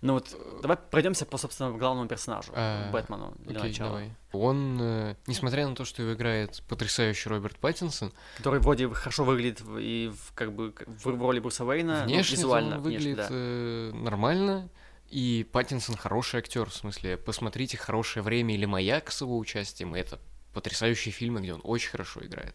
[0.00, 3.88] Ну вот, давай пройдемся по, собственно, главному персонажу, А, Бэтмену, для Окей, начала.
[3.90, 4.12] давай.
[4.32, 9.60] Он, э, несмотря на то, что его играет потрясающий Роберт Паттинсон, Который вроде хорошо выглядит
[9.78, 13.16] и в, как бы в, в роли Бруса Уэйна, ну, внешне визуально, он внешне, выглядит
[13.16, 13.28] да.
[13.30, 14.68] э, нормально,
[15.10, 20.20] и Паттинсон хороший актер, в смысле, посмотрите «Хорошее время» или «Маяк» с его участием, это
[20.52, 22.54] потрясающие фильмы, где он очень хорошо играет.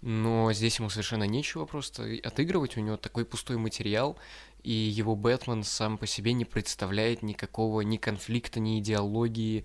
[0.00, 4.18] Но здесь ему совершенно нечего просто отыгрывать, у него такой пустой материал,
[4.64, 9.64] и его Бэтмен сам по себе не представляет никакого ни конфликта, ни идеологии,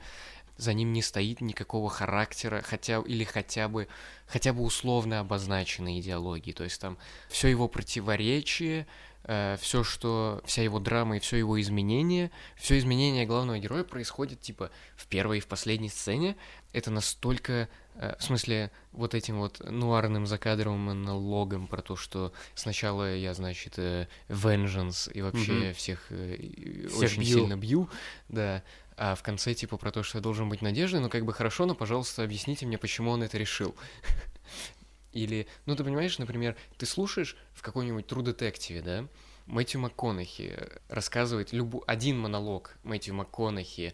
[0.57, 3.88] за ним не стоит никакого характера, хотя или хотя бы
[4.27, 6.51] хотя бы условно обозначенной идеологии.
[6.51, 6.97] То есть там
[7.29, 8.85] все его противоречие,
[9.23, 14.71] все, что вся его драма и все его изменение, все изменение главного героя происходит типа
[14.95, 16.35] в первой и в последней сцене.
[16.73, 17.67] Это настолько, э,
[17.99, 24.07] в смысле, вот этим вот нуарным закадровым монологом про то, что сначала я, значит, э,
[24.29, 25.73] vengeance и вообще Мгм.
[25.73, 27.39] всех, э, Всех очень бью.
[27.39, 27.89] сильно бью,
[28.29, 28.63] да,
[28.95, 31.65] а в конце типа про то, что я должен быть надеждой, ну как бы хорошо,
[31.65, 33.75] но, пожалуйста, объясните мне, почему он это решил.
[35.12, 39.05] Или, ну ты понимаешь, например, ты слушаешь в какой-нибудь True Detective, да,
[39.47, 40.55] Мэтью МакКонахи
[40.89, 41.83] рассказывает любу...
[41.88, 43.93] один монолог Мэтью МакКонахи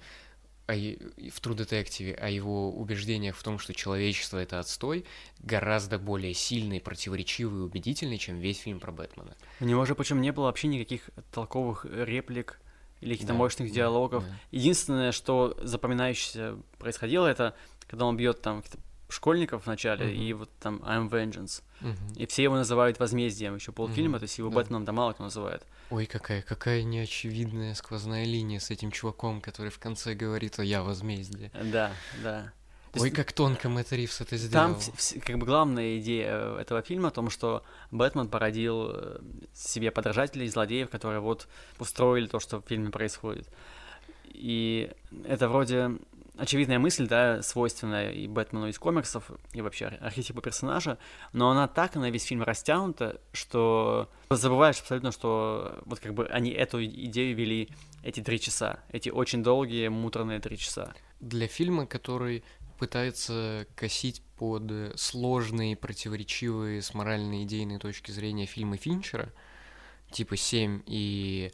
[0.74, 5.06] в True Detective о его убеждениях в том, что человечество это отстой,
[5.40, 9.36] гораздо более сильный, противоречивый и убедительный, чем весь фильм про Бэтмена.
[9.60, 12.60] У него же причем не было вообще никаких толковых реплик
[13.02, 14.24] или каких-то Да, мощных да, диалогов.
[14.24, 14.36] да.
[14.52, 17.56] Единственное, что запоминающееся происходило, это
[17.88, 18.64] когда он бьет там
[19.16, 20.22] школьников вначале, Мгм.
[20.22, 21.64] и вот там I'm Vengeance.
[21.82, 22.14] Мгм.
[22.16, 24.50] И все его называют возмездием еще полфильма, Мгм, то есть его.
[24.50, 25.64] Бэтменом да мало кто называет.
[25.90, 30.84] Ой, какая, какая неочевидная сквозная линия с этим чуваком, который в конце говорит, а я
[30.84, 31.52] возмездие.
[31.54, 31.92] Да,
[32.24, 32.52] да.
[32.92, 34.96] То Ой, есть как тонко Мэтт Ривз это Там сделал.
[34.98, 39.20] вс- как бы главная идея э, этого фильма о том, что Бэтмен породил э,
[39.54, 41.48] себе подражателей, злодеев, которые вот
[41.78, 43.50] устроили то, что в фильме происходит.
[44.34, 44.92] И
[45.26, 45.92] это вроде
[46.38, 50.98] очевидная мысль, да, свойственная и Бэтмену из комиксов, и вообще ар- архетипу персонажа,
[51.34, 56.52] но она так на весь фильм растянута, что забываешь абсолютно, что вот как бы они
[56.52, 57.70] эту идею вели
[58.04, 60.94] эти три часа, эти очень долгие, муторные три часа.
[61.20, 62.44] Для фильма, который
[62.78, 69.32] пытается косить под сложные, противоречивые с моральной идейной точки зрения фильмы Финчера,
[70.12, 71.52] типа «Семь» и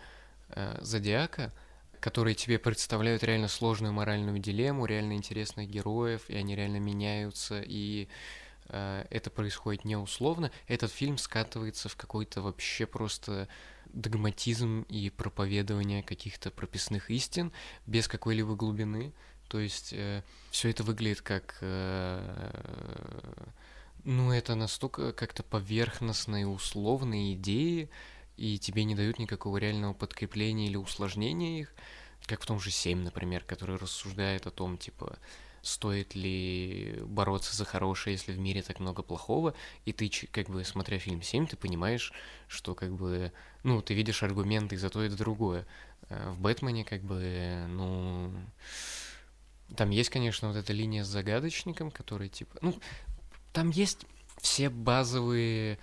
[0.50, 1.54] э, «Зодиака»,
[2.02, 8.10] которые тебе представляют реально сложную моральную дилемму, реально интересных героев, и они реально меняются, и
[8.66, 13.48] э, это происходит не условно, этот фильм скатывается в какой-то вообще просто
[13.94, 17.52] догматизм и проповедование каких-то прописных истин
[17.86, 19.14] без какой-либо глубины.
[19.48, 19.94] То есть
[20.50, 21.58] все это выглядит как...
[21.62, 22.72] э,
[24.04, 27.90] ну, это настолько как-то поверхностные условные идеи,
[28.42, 31.76] и тебе не дают никакого реального подкрепления или усложнения их,
[32.26, 35.20] как в том же 7, например, который рассуждает о том, типа,
[35.62, 39.54] стоит ли бороться за хорошее, если в мире так много плохого,
[39.86, 42.14] и ты, как бы, смотря фильм 7, ты понимаешь,
[42.48, 45.68] что, как бы, ну, ты видишь аргументы за то, и за другое.
[46.10, 48.34] Э, В Бэтмене, как бы, ну,
[49.76, 52.80] там есть, конечно, вот эта линия с загадочником, который, типа, ну,
[53.54, 54.08] там есть
[54.42, 55.78] все базовые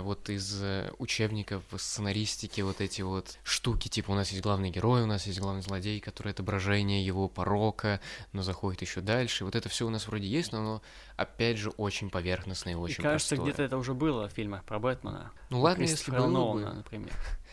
[0.00, 5.02] вот из э, учебников сценаристики вот эти вот штуки, типа у нас есть главный герой,
[5.02, 8.00] у нас есть главный злодей, который отображение его порока,
[8.32, 9.44] но заходит еще дальше.
[9.44, 10.82] Вот это все у нас вроде есть, но оно
[11.16, 14.78] опять же очень поверхностное и очень И кажется, где-то это уже было в фильмах про
[14.78, 15.30] Бэтмена.
[15.50, 16.74] Ну ладно, если было Нолана, бы.
[16.76, 17.12] например.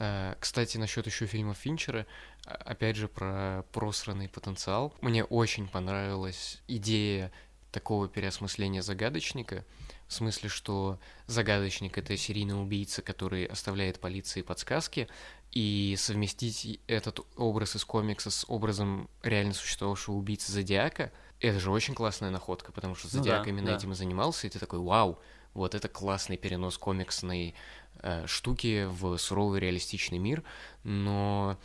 [0.00, 2.06] Э, Кстати, насчет еще фильма Финчера,
[2.46, 4.94] а- опять же про просранный потенциал.
[5.00, 7.32] Мне очень понравилась идея
[7.70, 9.64] такого переосмысления загадочника,
[10.06, 15.08] в смысле, что загадочник это серийный убийца, который оставляет полиции подсказки,
[15.52, 21.94] и совместить этот образ из комикса с образом реально существовавшего убийцы Зодиака, это же очень
[21.94, 23.76] классная находка, потому что Ну Зодиак да, именно да.
[23.76, 25.18] этим и занимался, и ты такой, вау,
[25.54, 27.54] вот это классный перенос комиксной
[28.00, 30.42] э, штуки в суровый реалистичный мир,
[30.84, 31.58] но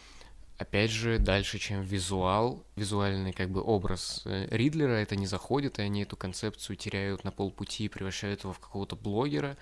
[0.64, 5.82] опять же, дальше, чем визуал, визуальный как бы образ э, Ридлера, это не заходит, и
[5.82, 9.58] они эту концепцию теряют на полпути и превращают его в какого-то блогера.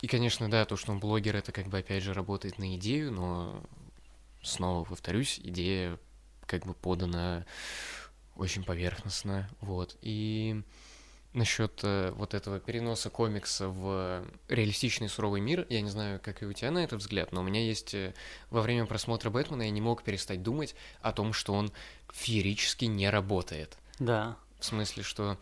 [0.00, 3.12] И, конечно, да, то, что он блогер, это как бы опять же работает на идею,
[3.12, 3.62] но
[4.42, 5.98] снова повторюсь, идея
[6.46, 7.44] как бы подана
[8.36, 9.96] очень поверхностно, вот.
[10.02, 10.62] И
[11.38, 16.46] насчет э, вот этого переноса комикса в реалистичный суровый мир, я не знаю, как и
[16.46, 18.12] у тебя на этот взгляд, но у меня есть э,
[18.50, 21.72] во время просмотра Бэтмена я не мог перестать думать о том, что он
[22.12, 23.78] феерически не работает.
[23.98, 24.36] Да.
[24.58, 25.38] В смысле, что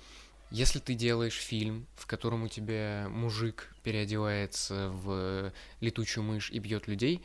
[0.50, 6.86] если ты делаешь фильм, в котором у тебя мужик переодевается в летучую мышь и бьет
[6.86, 7.22] людей,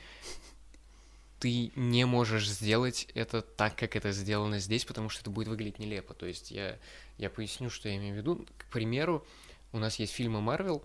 [1.41, 5.79] ты не можешь сделать это так, как это сделано здесь, потому что это будет выглядеть
[5.79, 6.13] нелепо.
[6.13, 6.77] То есть я,
[7.17, 8.45] я поясню, что я имею в виду.
[8.59, 9.25] К примеру,
[9.73, 10.83] у нас есть фильмы Марвел,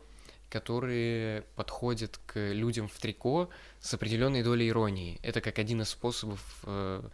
[0.48, 5.20] которые подходят к людям в трико с определенной долей иронии.
[5.22, 7.06] Это как один из способов э,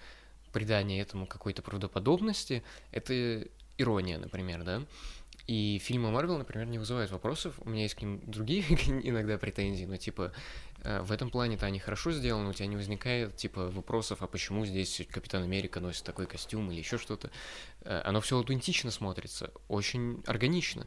[0.53, 2.63] придания этому какой-то правдоподобности.
[2.93, 3.45] Это
[3.77, 4.85] ирония, например, да.
[5.49, 7.57] И фильмы Марвел, например, не вызывают вопросов.
[7.65, 8.63] У меня есть к ним другие
[9.03, 10.33] иногда претензии, но типа
[10.83, 15.03] в этом плане-то они хорошо сделаны, у тебя не возникает типа вопросов, а почему здесь
[15.11, 17.31] Капитан Америка носит такой костюм или еще что-то.
[17.83, 20.87] Э, Оно все аутентично смотрится, очень органично.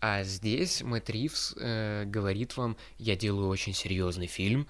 [0.00, 4.68] А здесь Мэтт Ривз э, говорит вам, я делаю очень серьезный фильм,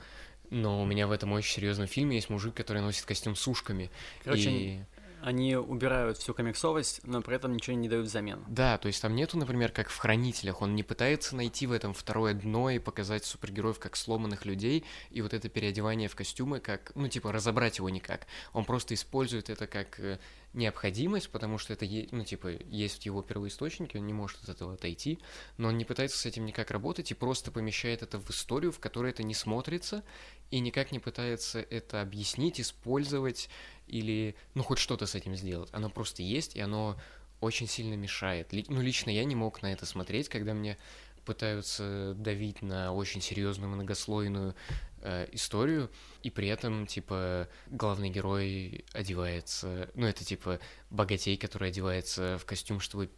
[0.50, 3.90] но у меня в этом очень серьезном фильме есть мужик, который носит костюм с ушками.
[4.24, 4.80] Короче, и...
[5.22, 8.44] Они убирают всю комиксовость, но при этом ничего не дают взамен.
[8.48, 11.94] Да, то есть там нету, например, как в «Хранителях», он не пытается найти в этом
[11.94, 16.92] второе дно и показать супергероев как сломанных людей, и вот это переодевание в костюмы как,
[16.94, 18.26] ну, типа, разобрать его никак.
[18.52, 20.18] Он просто использует это как э,
[20.54, 24.74] необходимость, потому что это, ну, типа, есть в его первоисточнике, он не может от этого
[24.74, 25.18] отойти,
[25.56, 28.78] но он не пытается с этим никак работать и просто помещает это в историю, в
[28.78, 30.02] которой это не смотрится,
[30.50, 33.48] и никак не пытается это объяснить, использовать
[33.86, 35.68] или, ну, хоть что-то с этим сделать.
[35.72, 36.98] Оно просто есть, и оно
[37.40, 38.48] очень сильно мешает.
[38.68, 40.76] Ну, лично я не мог на это смотреть, когда мне
[41.24, 44.54] пытаются давить на очень серьезную многослойную
[45.02, 45.90] э, историю,
[46.22, 52.80] и при этом, типа, главный герой одевается, ну, это, типа, богатей, который одевается в костюм,
[52.80, 53.10] чтобы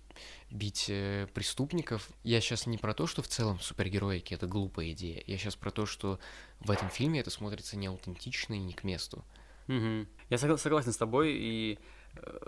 [0.50, 2.08] бить э, преступников.
[2.22, 5.22] Я сейчас не про то, что в целом супергероики— это глупая идея.
[5.26, 6.18] Я сейчас про то, что
[6.60, 9.24] в этом фильме это смотрится неаутентично и не к месту.
[9.66, 10.08] Мгм.
[10.28, 11.78] Я согла- согласен с тобой, и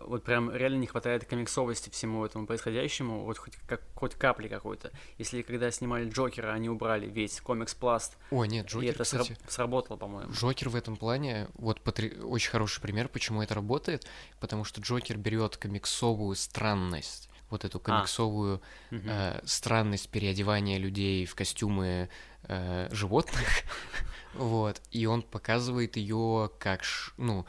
[0.04, 4.90] вот прям реально не хватает комиксовости всему этому происходящему, вот хоть, как, хоть капли какой-то.
[5.18, 9.36] Если когда снимали Джокера, они убрали весь комикс-пласт, О, нет, и Джокер, это сра- кстати...
[9.48, 10.32] сработало, по-моему.
[10.32, 14.06] Джокер в этом плане, вот потр- очень хороший пример, почему это работает,
[14.40, 19.08] потому что Джокер берет комиксовую странность, вот эту комиксовую Мгм.
[19.08, 22.08] э, странность переодевания людей в костюмы
[22.44, 23.48] э, животных,
[24.34, 26.82] вот, и он показывает ее как,
[27.16, 27.46] ну,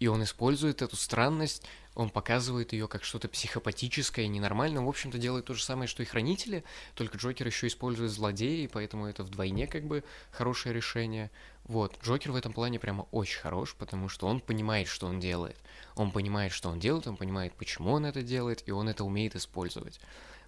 [0.00, 5.46] и он использует эту странность, он показывает ее как что-то психопатическое, ненормальное, в общем-то делает
[5.46, 9.66] то же самое, что и Хранители, только Джокер еще использует злодея, и поэтому это вдвойне
[9.66, 10.02] как бы
[10.32, 11.30] хорошее решение.
[11.64, 15.56] Вот, Джокер в этом плане прямо очень хорош, потому что он понимает, что он делает.
[15.94, 19.36] Он понимает, что он делает, он понимает, почему он это делает, и он это умеет
[19.36, 20.00] использовать.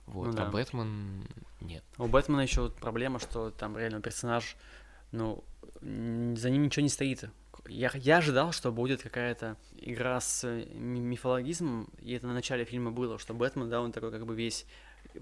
[0.06, 0.46] Вот, Ну да.
[0.46, 1.26] а Бэтмен
[1.60, 1.84] нет.
[1.98, 4.56] У Бэтмена еще вот проблема, что там реально персонаж,
[5.10, 5.42] ну,
[5.80, 7.24] за ним ничего не стоит.
[7.68, 12.64] Я, я ожидал, что будет какая-то игра с э, ми- мифологизмом, и это на начале
[12.64, 14.66] фильма было, что Бэтмен, да, он такой как бы весь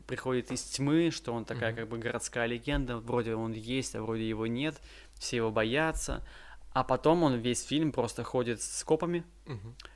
[0.07, 1.81] приходит из тьмы, что он такая Мгм.
[1.81, 4.81] как бы городская легенда, вроде он есть, а вроде его нет,
[5.15, 6.27] все его боятся,
[6.73, 9.25] а потом он весь фильм просто ходит с копами,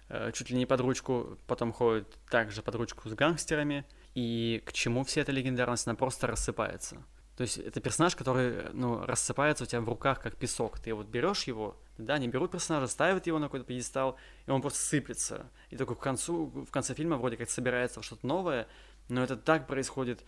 [0.09, 3.85] э, чуть ли не под ручку, потом ходит также под ручку с гангстерами,
[4.15, 7.03] и к чему вся эта легендарность, она просто рассыпается.
[7.37, 10.79] То есть это персонаж, который, ну, рассыпается у тебя в руках, как песок.
[10.81, 14.61] Ты вот берешь его, да, они берут персонажа, ставят его на какой-то пьедестал, и он
[14.61, 15.51] просто сыплется.
[15.71, 18.69] И только к концу, в конце фильма вроде как собирается что-то новое,
[19.09, 20.25] но это так происходит,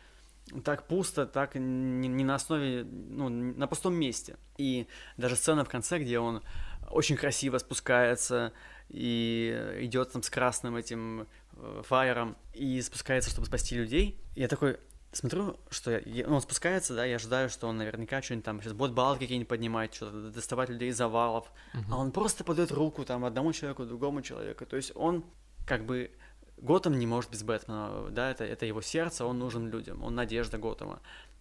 [0.64, 4.36] так пусто, так не, не на основе, ну, на пустом месте.
[4.58, 6.42] И даже сцена в конце, где он
[6.90, 8.52] очень красиво спускается
[8.88, 14.20] и идет там с красным этим э, фаером и спускается, чтобы спасти людей.
[14.34, 14.78] Я такой,
[15.12, 18.72] смотрю, что я, ну, он спускается, да, я ожидаю, что он наверняка что-нибудь там сейчас
[18.72, 21.50] будет балки какие-нибудь поднимать, что-то доставать людей из завалов,
[21.90, 24.66] а он просто подает руку там одному человеку, другому человеку.
[24.66, 25.24] То есть он
[25.66, 26.10] как бы
[26.58, 30.58] Готэм не может без Бэтмена, да, это, это его сердце, он нужен людям, он надежда
[30.58, 31.00] Готэма.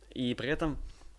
[0.10, 0.78] И при этом,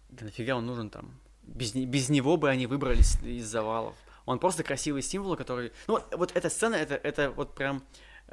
[0.08, 1.20] да нафига он нужен там?
[1.42, 3.94] Без, без него бы они выбрались из завалов.
[4.26, 5.72] Он просто красивый символ, который...
[5.86, 7.82] Ну, вот- эта сцена, это, это вот прям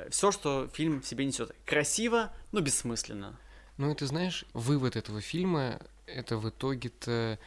[0.10, 1.56] все, что фильм себе несет.
[1.65, 3.38] Красиво, но бессмысленно.
[3.77, 7.39] Ну, и ты знаешь, вывод этого фильма, это в итоге-то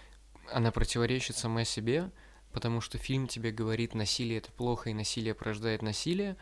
[0.51, 2.11] она противоречит сама себе,
[2.53, 6.37] потому что фильм тебе говорит, насилие это плохо, и насилие порождает насилие,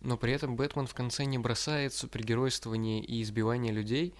[0.00, 4.14] но при этом Бэтмен в конце не бросает супергеройствование и избивание людей.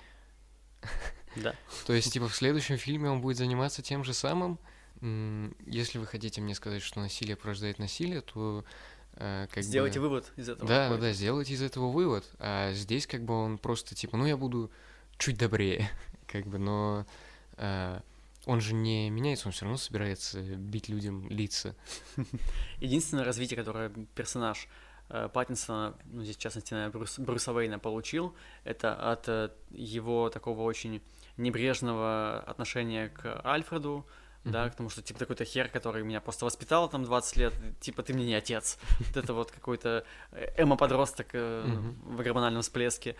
[1.36, 1.52] Да.
[1.84, 4.56] То есть, типа, в следующем фильме он будет заниматься тем же самым.
[5.66, 8.64] Если вы хотите мне сказать, что насилие порождает насилие, то
[9.14, 10.06] э, как Сделайте бы...
[10.06, 10.68] вывод из этого.
[10.68, 12.24] Да, да, да, сделайте из этого вывод.
[12.38, 14.70] А здесь как бы он просто типа, ну я буду
[15.18, 15.88] чуть добрее,
[16.27, 17.07] как бы, но
[17.57, 18.00] а,
[18.46, 21.74] он же не меняется, он все равно собирается бить людям лица.
[22.81, 24.68] Единственное развитие, которое персонаж
[25.09, 30.29] э, Паттинсона, ну, здесь, в частности, наверное, Брюс, Брюса Уэйна получил, это от э, его
[30.31, 31.00] такого очень
[31.37, 34.07] небрежного отношения к Альфреду,
[34.44, 34.70] да, Мгм.
[34.72, 38.27] потому что, типа, такой-то хер, который меня просто воспитал там 20 лет, типа, ты мне
[38.27, 38.79] не отец.
[38.98, 42.16] Вот это вот какой-то э, эмо-подросток э, Мгм.
[42.16, 43.16] в гормональном всплеске.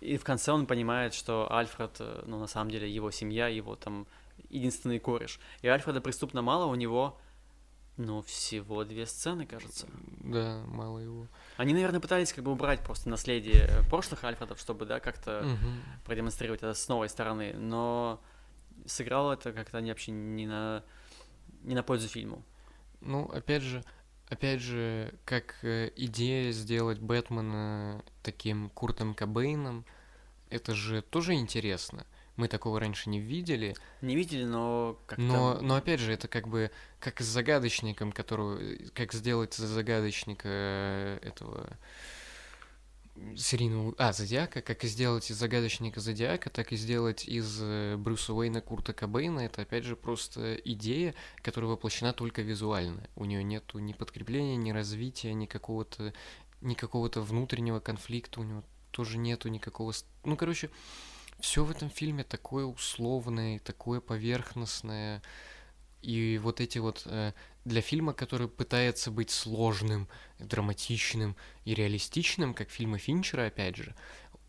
[0.00, 3.76] И в конце он понимает, что Альфред, э, ну, на самом деле, его семья, его
[3.76, 4.06] там
[4.50, 5.40] единственный кореш.
[5.62, 7.18] И Альфреда преступно мало, у него,
[7.96, 9.86] ну, всего две сцены, кажется.
[10.20, 11.26] Да, мало его.
[11.56, 15.80] Они, наверное, пытались как бы убрать просто наследие э, прошлых Альфредов, чтобы, да, как-то Мгм.
[16.04, 18.20] продемонстрировать это с новой стороны, но
[18.86, 20.82] сыграло это как-то не вообще не на,
[21.62, 22.42] не на пользу фильму.
[23.00, 23.84] Ну, опять же,
[24.28, 29.84] опять же, как э, идея сделать Бэтмена таким Куртом Кобейном,
[30.50, 32.06] это же тоже интересно.
[32.36, 35.22] Мы такого раньше не видели, Не видели, но как-то...
[35.22, 38.58] Но, но опять же, это как бы как с загадочником, которого,
[38.92, 41.78] как сделать загадочника э, этого
[43.36, 48.32] серийного, а, Зодиака, как и сделать из загадочника Зодиака, так и сделать из э, Брюса
[48.34, 53.08] Уэйна Курта Кобейна, это опять же просто идея, которая воплощена только визуально.
[53.14, 56.12] У нее нету ни подкрепления, ни развития, ни какого-то,
[56.60, 59.92] ни какого-то внутреннего конфликта, у него тоже нету никакого...
[60.24, 60.70] Ну, короче,
[61.40, 65.22] все в этом фильме такое условное, такое поверхностное.
[66.04, 67.32] И вот эти вот э,
[67.64, 70.06] для фильма, который пытается быть сложным,
[70.38, 73.94] драматичным и реалистичным, как фильмы Финчера, опять же,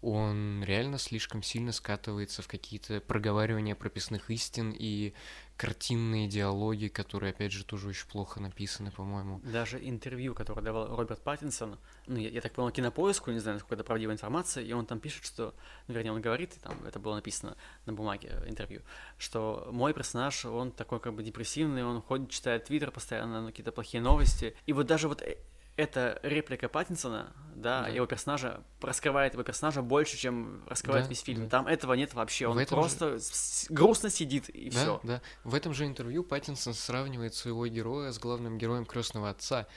[0.05, 5.13] он реально слишком сильно скатывается в какие-то проговаривания прописных истин и
[5.57, 9.41] картинные диалоги, которые, опять же, тоже очень плохо написаны, по-моему.
[9.43, 13.75] Даже интервью, которое давал Роберт Паттинсон, ну, я, я так понял, кинопоиску, не знаю, насколько
[13.75, 15.55] это правдивая информация, и он там пишет, что,
[15.87, 18.81] ну, вернее, он говорит, и там это было написано на бумаге э, интервью,
[19.17, 23.71] что мой персонаж, он такой как бы депрессивный, он ходит, читает твиттер постоянно, ну, какие-то
[23.71, 25.37] плохие новости, и вот даже вот э-
[25.77, 27.87] эта реплика Паттинсона, да, Да.
[27.89, 31.43] его персонажа, раскрывает его персонажа больше, чем раскрывает Да, весь фильм.
[31.43, 31.49] да.
[31.49, 34.99] Там этого нет вообще, он же- просто с- грустно сидит, и да, все.
[35.03, 35.21] да.
[35.43, 39.67] В этом же интервью Паттинсон сравнивает своего героя с главным героем крестного отца.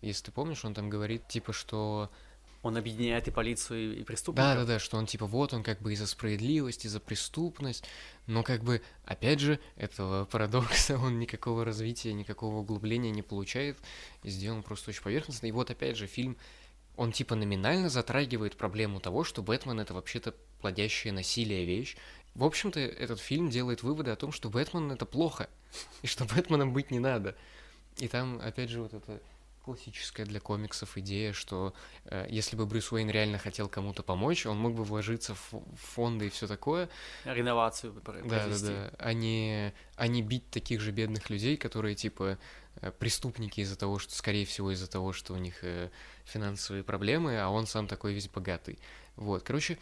[0.00, 2.10] Если ты помнишь, он там говорит, типа, что
[2.64, 4.54] Он объединяет и полицию, и- преступников.
[4.54, 6.98] Да, да, да, что он типа вот он как бы и за справедливость, и за
[6.98, 7.84] преступность,
[8.26, 13.76] но как бы опять же этого парадокса он никакого развития, никакого углубления не получает,
[14.22, 15.46] и сделан просто очень поверхностно.
[15.46, 16.38] И вот опять же фильм,
[16.96, 21.96] он типа номинально затрагивает проблему того, что Бэтмен это вообще-то плодящее насилие вещь.
[22.34, 25.50] В общем-то, этот фильм делает выводы о том, что Бэтмен это плохо,
[26.02, 27.36] и что Бэтменом быть не надо.
[27.98, 29.20] И там, опять же, вот это
[29.64, 31.72] классическая для комиксов идея, что
[32.04, 35.74] э, если бы Брюс Уэйн реально хотел кому-то помочь, он мог бы вложиться в фо-
[35.74, 36.88] в фонды и все такое,
[37.24, 41.94] Реновацию про- да, да, да, а не, а не бить таких же бедных людей, которые
[41.94, 42.38] типа
[42.82, 45.90] э, преступники из-за того, что, скорее всего, из-за того, что у них э,
[46.24, 48.78] финансовые проблемы, а он сам такой весь богатый.
[49.16, 49.78] Вот, короче,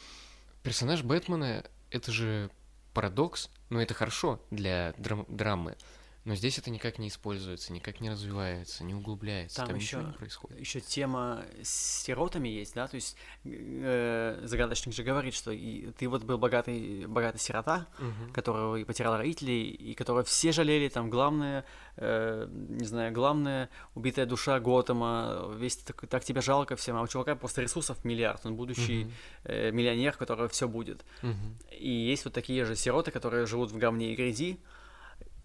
[0.62, 2.50] персонаж Бэтмена это же
[2.94, 5.76] парадокс, но это хорошо для драм- драмы.
[6.24, 10.10] Но здесь это никак не используется, никак не развивается, не углубляется, Там там, еще ничего
[10.12, 10.60] не происходит.
[10.60, 16.08] Еще тема с сиротами есть, да, то есть э, загадочник же говорит, что и ты
[16.08, 18.32] вот был богатый, богатый сирота, Мгм.
[18.32, 21.64] которого и потерял родителей, и которого все жалели, там, главное,
[21.96, 27.08] э, не знаю, главная убитая душа Готэма, весь так, так тебя жалко всем, а у
[27.08, 29.12] чувака просто ресурсов миллиард, он будущий Мгм.
[29.44, 31.04] э, миллионер, которого все будет.
[31.22, 31.58] Мгм.
[31.78, 34.58] И есть вот такие же сироты, которые живут в говне и грязи,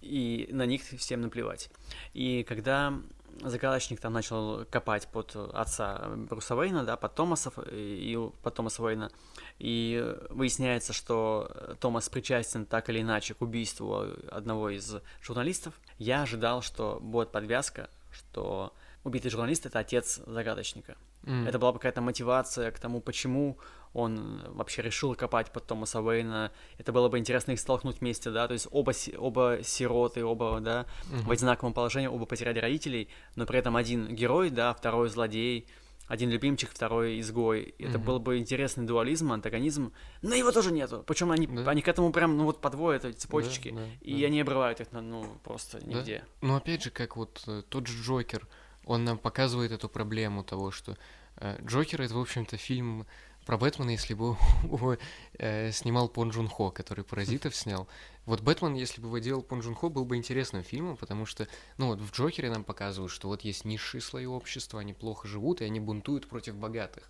[0.01, 1.69] и на них всем наплевать.
[2.13, 2.93] И когда
[3.41, 9.11] загадочник там начал копать под отца Бруса Уэйна, да, под Томасов и под Томаса Уэйна,
[9.59, 15.73] и выясняется, что Томас причастен так или иначе к убийству одного из журналистов.
[15.97, 18.73] Я ожидал, что будет подвязка, что
[19.07, 20.97] убитый журналист— это отец загадочника.
[21.23, 21.47] Mm.
[21.47, 23.57] Это была бы какая-то мотивация к тому, почему
[23.93, 26.51] он вообще решил копать под Томаса Уэйна.
[26.77, 30.85] Это было бы интересно их столкнуть вместе, да, то есть оба, оба сироты, оба, да,
[31.09, 31.23] mm-hmm.
[31.23, 35.67] в одинаковом положении, оба потеряли родителей, но при этом один герой, да, второй злодей,
[36.07, 37.75] один любимчик, второй изгой.
[37.79, 38.03] Это mm-hmm.
[38.03, 39.91] был бы интересный дуализм, антагонизм,
[40.21, 41.03] но его тоже нету.
[41.05, 41.69] Причем они, да.
[41.69, 44.27] они к этому прям, ну вот подводят эти цепочечки, да, да, и да.
[44.27, 46.23] они обрывают их, ну, просто нигде.
[46.41, 46.47] Да.
[46.47, 48.47] Ну, опять же, как вот э, тот же Джокер,
[48.87, 50.97] он нам показывает эту проблему того, что
[51.37, 53.05] э, Джокер это, в общем-то, фильм
[53.45, 54.97] про Бэтмена, если бы его
[55.37, 57.87] э, снимал Пон Джун Хо, который «Паразитов» снял.
[58.25, 61.47] Вот Бэтмен, если бы его делал Пон Джун Хо, был бы интересным фильмом, потому что,
[61.77, 65.61] ну вот в Джокере нам показывают, что вот есть низшие слои общества, они плохо живут,
[65.61, 67.09] и они бунтуют против богатых.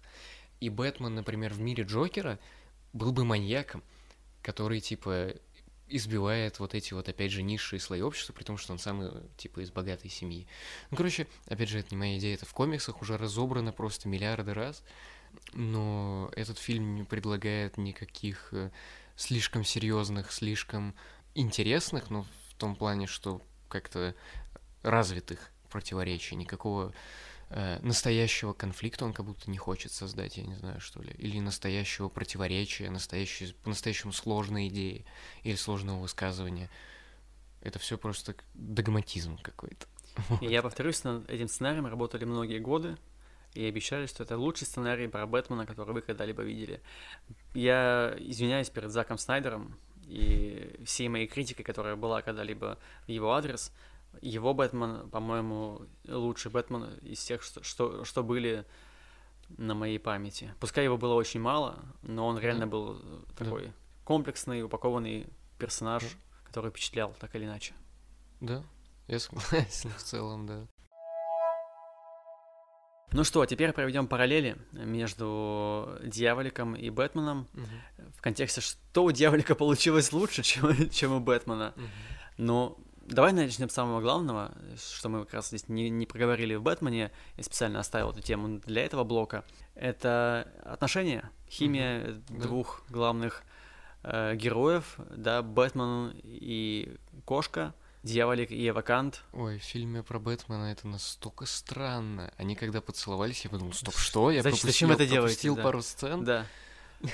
[0.59, 2.39] И Бэтмен, например, в мире Джокера
[2.93, 3.84] был бы маньяком,
[4.41, 5.34] который, типа,
[5.89, 9.61] избивает вот эти вот, опять же, низшие слои общества, при том, что он самый, типа,
[9.61, 10.47] из богатой семьи.
[10.91, 14.53] Ну, короче, опять же, это не моя идея, это в комиксах уже разобрано просто миллиарды
[14.53, 14.83] раз,
[15.53, 18.71] но этот фильм не предлагает никаких э,
[19.15, 20.95] слишком серьезных, слишком
[21.35, 24.15] интересных, но в том плане, что как-то
[24.83, 26.93] развитых противоречий, никакого
[27.49, 31.39] э, настоящего конфликта он как будто не хочет создать, я не знаю, что ли, или
[31.39, 35.05] настоящего противоречия, настоящей, по-настоящему сложной идеи
[35.43, 36.69] или сложного высказывания.
[37.61, 39.85] Это все просто догматизм какой-то.
[40.41, 42.97] я повторюсь, над этим сценарием работали многие годы,
[43.53, 46.79] и обещали, что это лучший сценарий про Бэтмена, который вы когда-либо видели.
[47.55, 49.75] Я извиняюсь перед Заком Снайдером
[50.05, 52.77] и всей моей критикой, которая была когда-либо
[53.07, 53.73] в его адрес.
[54.22, 58.65] Его Бэтмен, по-моему, лучший Бэтмен из тех, что, что, что были
[59.49, 60.53] на моей памяти.
[60.59, 63.01] Пускай его было очень мало, но он реально был
[63.38, 63.74] такой да.
[64.03, 66.09] комплексный, упакованный персонаж, да.
[66.45, 67.74] который впечатлял так или иначе.
[68.41, 68.63] Да,
[69.07, 70.68] я согласен в целом, да.
[73.13, 77.63] Ну что, теперь проведем параллели между Дьяволиком и Бэтменом угу.
[78.18, 81.74] в контексте, что у Дьяволика получилось лучше, чем, чем у Бэтмена.
[81.76, 81.86] Угу.
[82.38, 86.61] Но давай начнем с самого главного, что мы как раз здесь не, не проговорили в
[86.61, 89.43] Бэтмене, я специально оставил эту тему для этого блока.
[89.75, 92.41] Это отношения, химия угу.
[92.41, 92.93] двух да.
[92.93, 93.43] главных
[94.03, 96.95] э, героев, да, Бэтмен и
[97.25, 97.73] кошка—
[98.07, 99.21] Дьяволик и Эвакант.
[99.33, 102.31] Ой, в фильме про Бэтмена это настолько странно.
[102.37, 104.31] Они когда поцеловались, я подумал, стоп, что?
[104.31, 105.21] Я Значит, пропустил, зачем это делаете?
[105.21, 105.63] пропустил да.
[105.63, 106.23] пару сцен.
[106.23, 106.45] Да.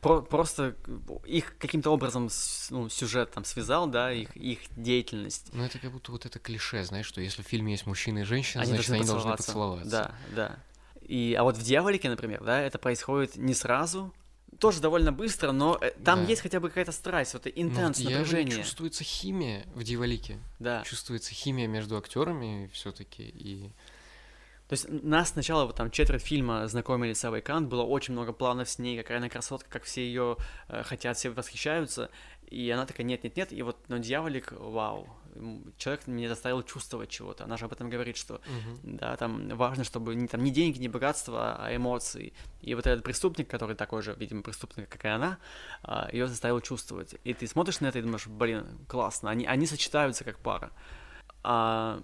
[0.00, 0.76] Про просто
[1.24, 2.28] их каким-то образом
[2.70, 5.50] ну, сюжет там связал, да, их, их деятельность.
[5.52, 8.22] Ну, это как будто вот это клише, знаешь, что если в фильме есть мужчина и
[8.24, 9.90] женщина, они значит, они должны поцеловаться.
[9.90, 10.58] Да, да.
[11.02, 14.12] И, а вот в «Дьяволике», например, да, это происходит не сразу,
[14.58, 16.30] тоже довольно быстро, но э, там да.
[16.30, 18.56] есть хотя бы какая-то страсть, вот интенс, ну, напряжение.
[18.56, 20.38] Чувствуется химия в Дьяволике.
[20.58, 20.82] Да.
[20.84, 23.70] Чувствуется химия между актерами все-таки и.
[24.68, 28.32] То есть нас сначала вот там четверть фильма знакомили с Авой Кант, было очень много
[28.32, 30.36] планов с ней, какая она красотка, как все ее
[30.68, 32.10] э, хотят, все восхищаются,
[32.50, 35.08] и она такая нет-нет-нет, и вот, но Дьяволик, вау,
[35.76, 37.44] человек меня заставил чувствовать чего-то.
[37.44, 38.78] Она же об этом говорит, что uh-huh.
[38.82, 42.32] да, там важно, чтобы не, там, не деньги, не богатство, а эмоции.
[42.60, 45.38] И вот этот преступник, который такой же, видимо, преступник, как и она,
[45.82, 47.14] а, ее заставил чувствовать.
[47.24, 50.72] И ты смотришь на это и думаешь, блин, классно, они, они сочетаются как пара.
[51.42, 52.00] А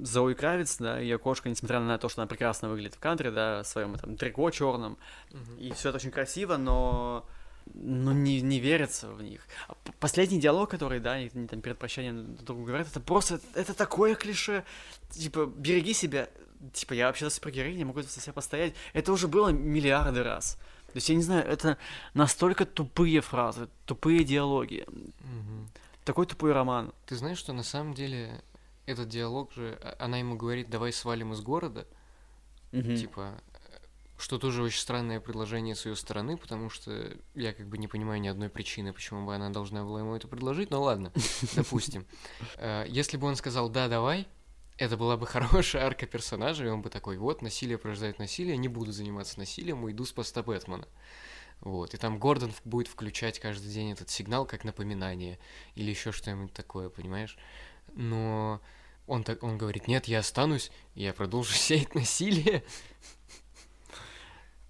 [0.00, 3.62] Зои Кравец, да, ее кошка, несмотря на то, что она прекрасно выглядит в кадре, да,
[3.62, 4.98] в своем там трико черном,
[5.30, 5.58] uh-huh.
[5.58, 7.26] и все это очень красиво, но
[7.74, 9.46] ну, не, не верится в них.
[9.68, 13.74] А последний диалог, который, да, они, там перед прощанием друг другу говорят, это просто, это
[13.74, 14.64] такое клише,
[15.10, 16.28] типа, береги себя,
[16.72, 18.74] типа, я вообще-то супергерой, не могу за себя постоять.
[18.92, 20.58] Это уже было миллиарды раз.
[20.86, 21.78] То есть, я не знаю, это
[22.14, 24.84] настолько тупые фразы, тупые диалоги.
[24.86, 25.68] Угу.
[26.04, 26.92] Такой тупой роман.
[27.06, 28.42] Ты знаешь, что на самом деле
[28.86, 31.86] этот диалог же, а, она ему говорит, давай свалим из города,
[32.72, 32.94] угу.
[32.94, 33.40] типа,
[34.22, 38.20] что тоже очень странное предложение с ее стороны, потому что я как бы не понимаю
[38.20, 40.70] ни одной причины, почему бы она должна была ему это предложить.
[40.70, 41.12] Но ладно,
[41.56, 42.06] допустим.
[42.56, 44.28] Э, если бы он сказал «да, давай»,
[44.78, 48.68] это была бы хорошая арка персонажа, и он бы такой, вот, насилие порождает насилие, не
[48.68, 50.86] буду заниматься насилием, уйду с поста Бэтмена.
[51.60, 55.38] Вот, и там Гордон будет включать каждый день этот сигнал как напоминание
[55.76, 57.38] или еще что-нибудь такое, понимаешь?
[57.94, 58.60] Но
[59.06, 62.64] он, так, он говорит, нет, я останусь, я продолжу сеять насилие.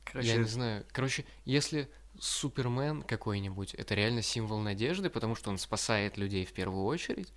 [0.05, 0.29] Короче...
[0.29, 0.87] Я не знаю.
[0.93, 6.85] Короче, если Супермен какой-нибудь, это реально символ надежды, потому что он спасает людей в первую
[6.85, 7.33] очередь.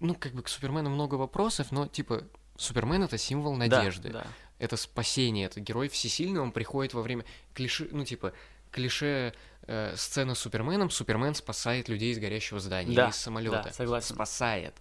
[0.00, 2.24] Ну, как бы к Супермену много вопросов, но, типа,
[2.56, 4.10] Супермен это символ Да, надежды.
[4.10, 4.26] Да,
[4.58, 8.32] это спасение, это герой всесильный, он приходит во время клише, ну типа
[8.70, 9.34] клише
[9.66, 13.62] э, сцена с Суперменом, Супермен спасает людей из горящего здания Да, или из самолета.
[13.66, 14.14] да, согласен.
[14.14, 14.74] Спасает.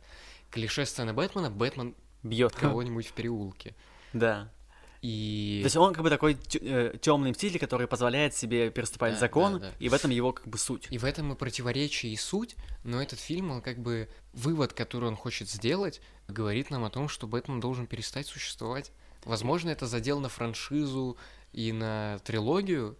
[0.51, 3.75] Клише сцены Бэтмена, Бэтмен бьет кого-нибудь в переулке.
[4.13, 4.49] Да.
[5.01, 9.53] И То есть он как бы такой темный мститель, который позволяет себе переступать Да, закон,
[9.53, 9.71] да, да.
[9.79, 10.87] и в этом его как бы суть.
[10.89, 15.07] И в этом и противоречие, и суть, но этот фильм, он как бы вывод, который
[15.07, 18.91] он хочет сделать, говорит нам о том, что Бэтмен должен перестать существовать.
[19.23, 21.15] Возможно, это задел на франшизу
[21.53, 22.97] и на трилогию,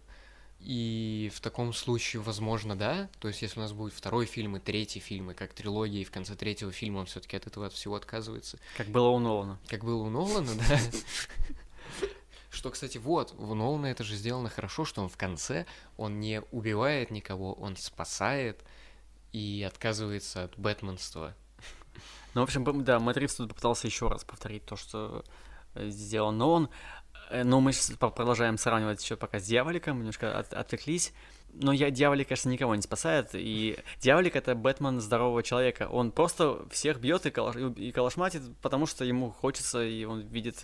[0.60, 3.08] и в таком случае, возможно, да.
[3.20, 6.04] То есть, если у нас будет второй фильм и третий фильм, и как трилогия, и
[6.04, 8.58] в конце третьего фильма он все-таки от этого от всего отказывается.
[8.76, 9.58] Как было у Нолана.
[9.68, 10.80] Как было у Нолана, да.
[12.50, 16.42] Что, кстати, вот, у Нолана это же сделано хорошо, что он в конце, он не
[16.50, 18.64] убивает никого, он спасает
[19.32, 21.34] и отказывается от бэтменства.
[22.34, 25.24] Ну, в общем, да, Матрикс тут попытался еще раз повторить то, что
[25.74, 26.68] э, сделал Нолан.
[27.30, 31.12] Э, Но мы сейчас продолжаем сравнивать еще пока с Дьяволиком, немножко от- отвлеклись.
[31.52, 33.30] Но я, Дьяволик, конечно, никого не спасает.
[33.34, 35.88] И Дьяволик— это Бэтмен здорового человека.
[35.90, 40.62] Он просто всех бьет и, калаш- и калашматит, потому что ему хочется, и он видит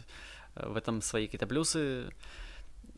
[0.56, 2.12] э, в этом свои какие-то плюсы.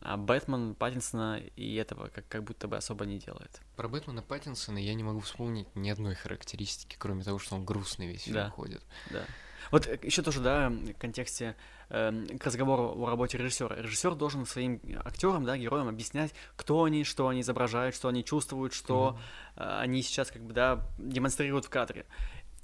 [0.01, 3.59] А Бэтмен Паттинсона и этого как, как будто бы особо не делает.
[3.75, 8.07] Про Бэтмена Паттинсона я не могу вспомнить ни одной характеристики, кроме того, что он грустный
[8.07, 8.49] весь Да.
[8.51, 8.83] ходит.
[9.09, 9.25] Да.
[9.71, 11.55] Вот еще тоже, да, в контексте
[11.89, 13.75] эм, к разговору о работе режиссера.
[13.75, 18.73] Режиссер должен своим актерам, да, героям объяснять, кто они, что они изображают, что они чувствуют,
[18.73, 19.19] что
[19.55, 22.05] э, они сейчас как бы, да, демонстрируют в кадре.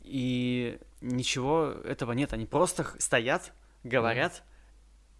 [0.01, 2.33] И ничего этого нет.
[2.33, 4.43] Они просто стоят, говорят,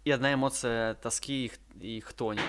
[0.04, 2.40] и одна эмоция тоски их, и хтони.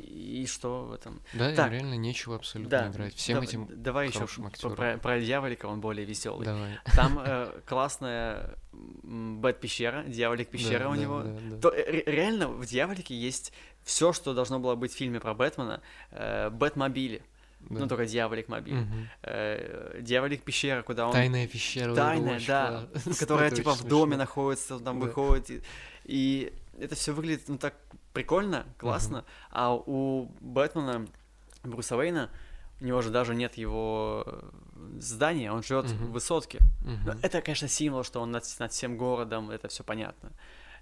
[0.00, 1.20] И что в этом?
[1.34, 1.72] Да, Так.
[1.72, 3.14] реально нечего абсолютно Да, играть.
[3.14, 4.76] Всем дав- этим давай еще актерам.
[4.76, 6.44] про, про дьяволика, он более веселый.
[6.44, 6.78] давай.
[6.94, 11.22] Там э, классная Бэт-пещера, дьяволик пещера Да, у да, него.
[11.22, 11.56] да, да.
[11.60, 15.34] То, э, ре- реально в дьяволике есть все, что должно было быть в фильме про
[15.34, 15.80] Бэтмена.
[16.10, 17.22] Э, Бэтмобили.
[17.60, 17.80] Да.
[17.80, 18.86] Ну, только дьяволик мобиль.
[19.22, 21.12] Э, дьяволик пещера, куда он.
[21.12, 21.94] Тайная пещера.
[21.94, 22.88] Тайная, да.
[23.18, 25.06] Которая типа в доме находится, там Да.
[25.06, 25.64] выходит.
[26.04, 27.74] И это все выглядит ну так
[28.12, 29.24] прикольно, классно.
[29.50, 31.06] А у Бэтмена,
[31.62, 32.30] Брюса Уэйна,
[32.80, 34.50] у него же даже нет его э,
[35.00, 36.12] здания, он живет в Мгм.
[36.12, 36.58] высотке.
[37.04, 40.30] Ну, Это, конечно, символ, что он над, над всем городом, это все понятно.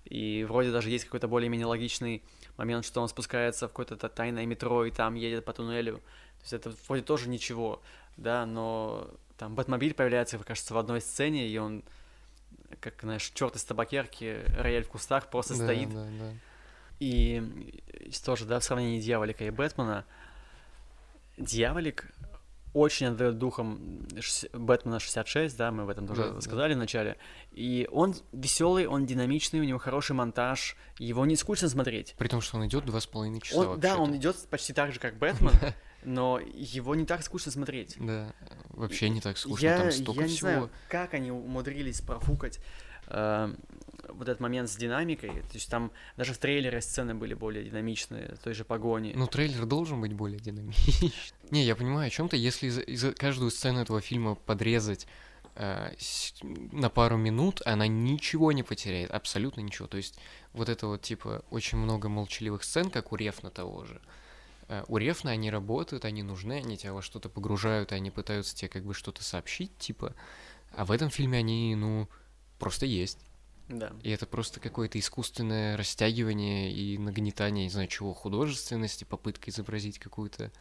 [0.04, 2.22] И вроде даже есть какой-то более-менее логичный
[2.56, 5.96] момент, что он спускается в какое-то та- тайное метро и там едет по туннелю.
[5.96, 7.82] То есть это вроде тоже ничего,
[8.16, 11.82] да, но там Бэтмобиль появляется, кажется, в одной сцене, и он,
[12.80, 15.88] как, знаешь, черт из табакерки, рояль в кустах, просто Да, стоит.
[15.92, 16.32] да, да.
[17.00, 17.42] И
[17.92, 20.04] э, тоже, да, в сравнении Дьяволика и Бэтмена,
[21.36, 22.12] Дьяволик
[22.72, 24.06] очень отдает духом
[24.52, 26.40] Бэтмена 66, да, мы об этом тоже Да, да.
[26.42, 27.16] сказали в начале.
[27.52, 32.14] И он веселый, он динамичный, у него хороший монтаж, его не скучно смотреть.
[32.18, 34.92] При том, что он идет два с половиной часа Он, да, он идет почти так
[34.92, 35.52] же, как Бэтмен,
[36.04, 37.96] но его не так скучно смотреть.
[37.98, 38.34] Да,
[38.68, 40.50] вообще не так скучно, я, там столько я не всего.
[40.50, 42.60] знаю, как они умудрились профукать
[43.06, 43.54] э,
[44.08, 45.30] вот этот момент с динамикой.
[45.30, 49.12] То есть там даже в трейлере сцены были более динамичные, той же погони.
[49.14, 51.12] Ну, трейлер должен быть более динамичный.
[51.50, 55.06] Не, я понимаю о чем то Если из, каждую сцену этого фильма подрезать
[55.54, 55.92] э,
[56.72, 59.88] на пару минут, она ничего не потеряет, абсолютно ничего.
[59.88, 60.18] То есть
[60.52, 64.00] вот это вот, типа, очень много молчаливых сцен, как у Рефна того же.
[64.68, 68.54] Э, У Рефна они работают, они нужны, они тебя во что-то погружают, и они пытаются
[68.54, 70.14] тебе как бы что-то сообщить, типа.
[70.72, 72.08] А в этом фильме они, ну,
[72.58, 73.18] просто есть.
[73.68, 73.92] Да.
[74.02, 80.52] И это просто какое-то искусственное растягивание и нагнетание, не знаю чего, художественности, попытка изобразить какую-то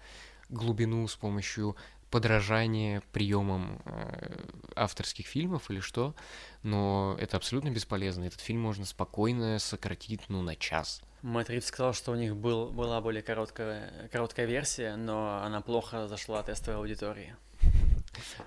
[0.50, 1.76] глубину с помощью
[2.12, 4.46] подражания приемам э,
[4.76, 6.16] авторских фильмов или что,
[6.64, 8.24] но это абсолютно бесполезно.
[8.24, 11.02] Этот фильм можно спокойно сократить, ну, на час.
[11.24, 16.08] Мэтт Ривз сказал, что у них был, была более короткая, короткая версия, но она плохо
[16.08, 17.36] зашла тестовой аудитории.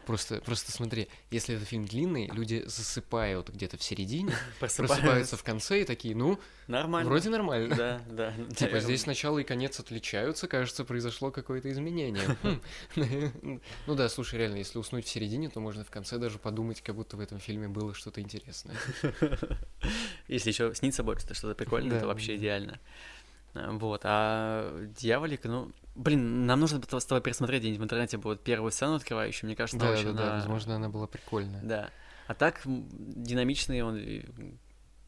[0.06, 5.36] Просто, просто смотри, если этот фильм длинный, люди засыпают где-то в середине, Просыпаются.
[5.36, 7.08] в конце и такие, ну, Нормально.
[7.08, 7.74] вроде нормально.
[7.76, 8.32] Да, да.
[8.50, 8.80] Типа наверное.
[8.80, 12.36] здесь начало и конец отличаются, кажется, произошло какое-то изменение.
[12.94, 13.60] Хм.
[13.86, 16.94] Ну да, слушай, реально, если уснуть в середине, то можно в конце даже подумать, как
[16.94, 18.76] будто в этом фильме было что-то интересное.
[20.28, 22.36] Если еще снится больше, то что-то прикольное, Да, это да, вообще да.
[22.38, 22.80] идеально.
[23.54, 28.42] А, Вот, а Дьяволик, ну, блин, нам нужно с тобой пересмотреть где-нибудь в интернете будет
[28.42, 31.62] первую сцену открывающую, мне кажется, Да, очень да, да, на- возможно, она была прикольная.
[31.62, 31.90] Да.
[32.26, 33.98] А так динамичный он,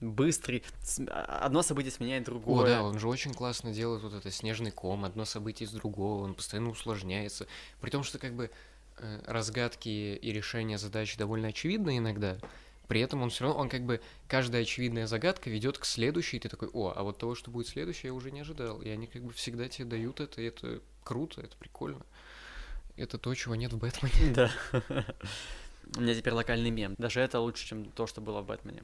[0.00, 0.64] быстрый.
[1.08, 2.66] А- Одно событие сменяет О, другое.
[2.66, 6.34] да, он же очень классно делает вот это снежный ком, одно событие из другого, он
[6.34, 7.46] постоянно усложняется.
[7.80, 8.50] При том, что как бы
[8.98, 12.38] э, разгадки и решения задач довольно очевидны иногда,
[12.90, 16.40] при этом он все равно, он как бы, каждая очевидная загадка ведет к следующей, и
[16.40, 18.82] ты такой, о, а вот того, что будет следующее, я уже не ожидал.
[18.82, 22.00] И они как бы всегда тебе дают это, и это круто, это прикольно.
[22.96, 24.34] Это то, чего нет в Бэтмене.
[24.34, 24.50] Да.
[25.96, 26.96] У меня теперь локальный мем.
[26.98, 28.82] Даже это лучше, чем то, что было в Бэтмене.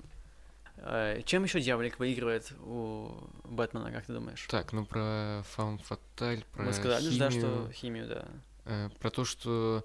[0.77, 3.11] Э, Чем еще дьяволик выигрывает у
[3.43, 4.47] Бэтмена, как ты думаешь?
[4.49, 8.25] Так, ну про Фам Фаталь, про Мы сказали, же, да, химию, что химию, да.
[8.67, 9.85] э, про то, что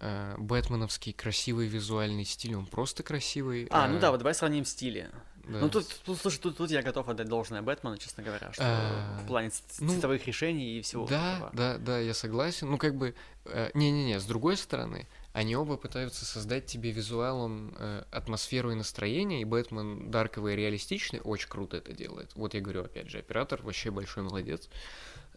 [0.00, 3.66] э, бэтменовский красивый визуальный стиль, он просто красивый.
[3.70, 5.10] А, ну да, вот давай сравним стили.
[5.44, 5.58] да.
[5.60, 9.18] Ну тут, тут, слушай, тут, тут я готов отдать должное Бэтмену, честно говоря, что А,
[9.22, 11.50] в плане ну, цветовых решений и всего Да, этого.
[11.52, 12.70] да, да, я согласен.
[12.70, 13.14] Ну, как бы,
[13.46, 19.40] э, не-не-не, с другой стороны, они оба пытаются создать тебе визуалом э, атмосферу и настроение,
[19.40, 22.30] и Бэтмен дарковый и реалистичный очень круто это делает.
[22.34, 24.68] Вот я говорю, опять же, оператор вообще большой молодец,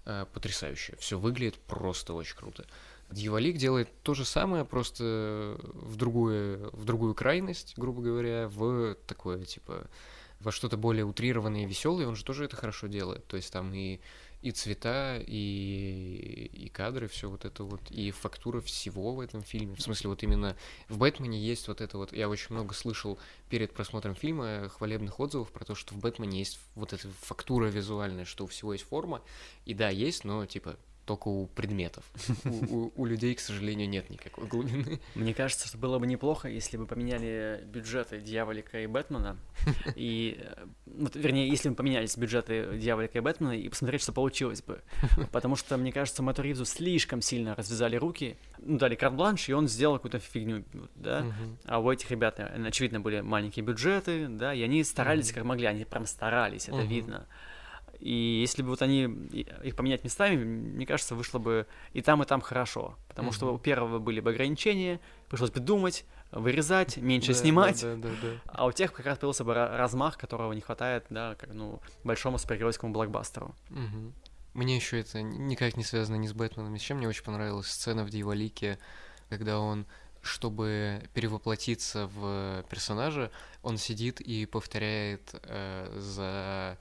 [0.05, 0.95] э, потрясающе.
[0.99, 2.65] Все выглядит просто очень круто.
[3.11, 9.45] Дьяволик делает то же самое, просто в другую, в другую крайность, грубо говоря, в такое,
[9.45, 9.87] типа,
[10.39, 13.25] во что-то более утрированное и веселое, он же тоже это хорошо делает.
[13.27, 13.99] То есть там и,
[14.41, 19.75] и цвета, и, и кадры, все вот это вот, и фактура всего в этом фильме.
[19.75, 20.55] В смысле, вот именно
[20.89, 23.17] в Бэтмене есть вот это вот, я очень много слышал
[23.49, 28.25] перед просмотром фильма хвалебных отзывов про то, что в Бэтмене есть вот эта фактура визуальная,
[28.25, 29.21] что у всего есть форма.
[29.65, 32.03] И да, есть, но типа только у предметов.
[32.45, 34.99] У, у- у людей, к сожалению, нет никакой глубины.
[35.15, 39.37] Мне кажется, что было бы неплохо, если бы поменяли бюджеты Дьяволика и Бэтмена.
[39.95, 44.13] И, э, ну, т- вернее, если бы поменялись бюджеты Дьяволика и Бэтмена, и посмотреть, что
[44.13, 44.81] получилось бы.
[45.31, 49.67] Потому что, мне кажется, Мэтту Ривзу слишком сильно развязали руки, ну, дали карт-бланш, и он
[49.67, 50.63] сделал какую-то фигню,
[50.95, 51.25] да?
[51.65, 55.85] А у этих ребят, очевидно, были маленькие бюджеты, да, и они старались как могли, они
[55.85, 57.27] прям старались, это видно.
[57.99, 59.03] И если бы вот они
[59.63, 62.95] их поменять местами, мне кажется, вышло бы и там, и там хорошо.
[63.07, 63.55] Потому что Мгм.
[63.55, 67.81] у первого были бы ограничения, пришлось бы думать, вырезать, меньше Да, снимать.
[67.81, 68.29] Да, да, да, да.
[68.45, 71.79] А у тех как раз появился бы ра- размах, которого не хватает, да, как, ну,
[72.03, 73.55] большому супергеройскому блокбастеру.
[73.69, 74.13] Мгм.
[74.53, 76.97] Мне еще это никак не связано ни с Бэтменом, ни с чем.
[76.97, 78.79] Мне очень понравилась сцена в Дьяволике,
[79.29, 79.85] когда он,
[80.21, 83.31] чтобы перевоплотиться в персонажа,
[83.63, 86.77] он сидит и повторяет э, за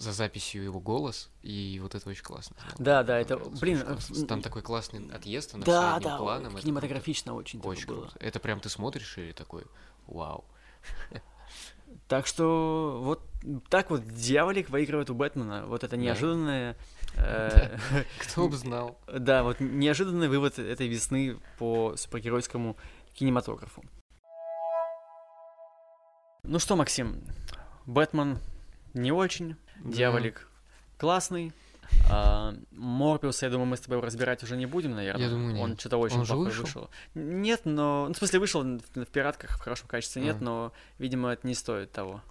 [0.00, 2.56] за записью его голос, и вот это очень классно.
[2.78, 4.26] Да, да, это, блин, очень классно.
[4.26, 6.54] Там такой классный отъезд, она Да, да, планом.
[6.54, 8.06] это кинематографично очень, Очень такое было.
[8.08, 8.24] круто.
[8.24, 9.64] Это прям ты смотришь и такой,
[10.06, 10.44] вау.
[12.08, 13.20] Так что вот
[13.68, 15.66] так вот Дьяволик выигрывает у Бэтмена.
[15.66, 16.76] Вот это неожиданное...
[17.16, 17.76] э,
[18.20, 18.98] Кто бы знал.
[19.06, 22.76] Да, вот неожиданный вывод этой весны по супергеройскому
[23.12, 23.82] кинематографу.
[26.44, 27.22] Ну что, Максим,
[27.86, 28.38] Бэтмен
[28.94, 29.90] не очень, Да.
[29.92, 30.48] Дьяволик
[30.98, 31.52] классный.
[32.10, 35.22] а, Морбиуса, я думаю, мы с тобой разбирать уже не будем, наверное.
[35.24, 35.80] Я думаю, Он нет.
[35.80, 36.62] что-то очень Он плохой вышел?
[36.64, 36.90] вышел.
[37.14, 38.06] Нет, но...
[38.08, 40.44] Ну, в смысле, вышел в в пиратках в хорошем качестве, нет, А.
[40.44, 42.22] но, видимо, это не стоит того.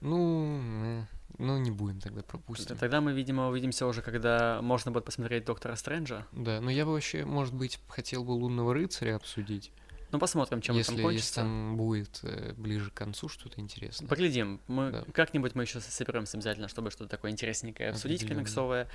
[0.00, 1.06] Ну,
[1.38, 2.76] ну не будем тогда пропустим.
[2.76, 6.26] Тогда мы, видимо, увидимся уже, когда можно будет посмотреть Доктора Стрэнджа.
[6.32, 9.72] Да, но я бы вообще, может быть, хотел бы Лунного рыцаря обсудить.
[10.16, 11.34] Ну, посмотрим, чем если, это там если кончится.
[11.42, 14.08] там будет э, ближе к концу что-то интересное.
[14.08, 14.60] Поглядим.
[14.66, 15.04] Мы Да.
[15.12, 18.88] как-нибудь мы еще соберемся обязательно, чтобы что-то такое интересненькое обсудить комиксовое.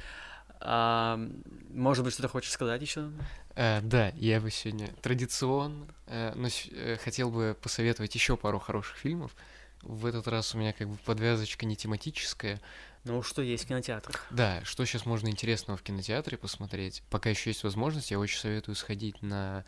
[0.60, 1.20] А,
[1.70, 3.12] может быть, что-то хочешь сказать еще?
[3.56, 8.60] Э, да, я бы сегодня традиционно, э, но с- э, хотел бы посоветовать еще пару
[8.60, 9.36] хороших фильмов.
[9.82, 12.60] В этот раз у меня как бы подвязочка не тематическая.
[13.04, 14.28] Ну, что есть в кинотеатрах?
[14.30, 17.02] Да, что сейчас можно интересного в кинотеатре посмотреть?
[17.10, 19.66] Пока еще есть возможность, я очень советую сходить на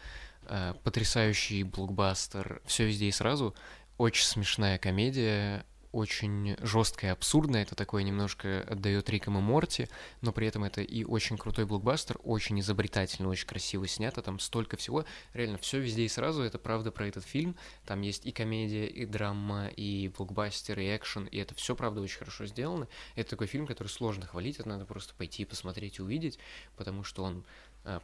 [0.47, 3.55] э, потрясающий блокбастер Все везде и сразу.
[3.97, 7.61] Очень смешная комедия, очень жесткая, абсурдная.
[7.61, 9.87] Это такое немножко отдает Риком и Морти,
[10.21, 14.23] но при этом это и очень крутой блокбастер, очень изобретательно, очень красиво снято.
[14.23, 15.05] Там столько всего.
[15.33, 16.41] Реально, все везде и сразу.
[16.41, 17.55] Это правда про этот фильм.
[17.85, 21.25] Там есть и комедия, и драма, и блокбастер, и экшен.
[21.25, 22.87] И это все, правда, очень хорошо сделано.
[23.15, 26.39] Это такой фильм, который сложно хвалить, это надо просто пойти посмотреть и увидеть,
[26.75, 27.45] потому что он,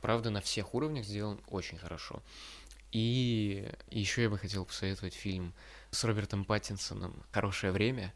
[0.01, 2.21] правда, на всех уровнях сделан очень хорошо.
[2.91, 5.53] И еще я бы хотел посоветовать фильм
[5.91, 8.13] с Робертом Паттинсоном «Хорошее время».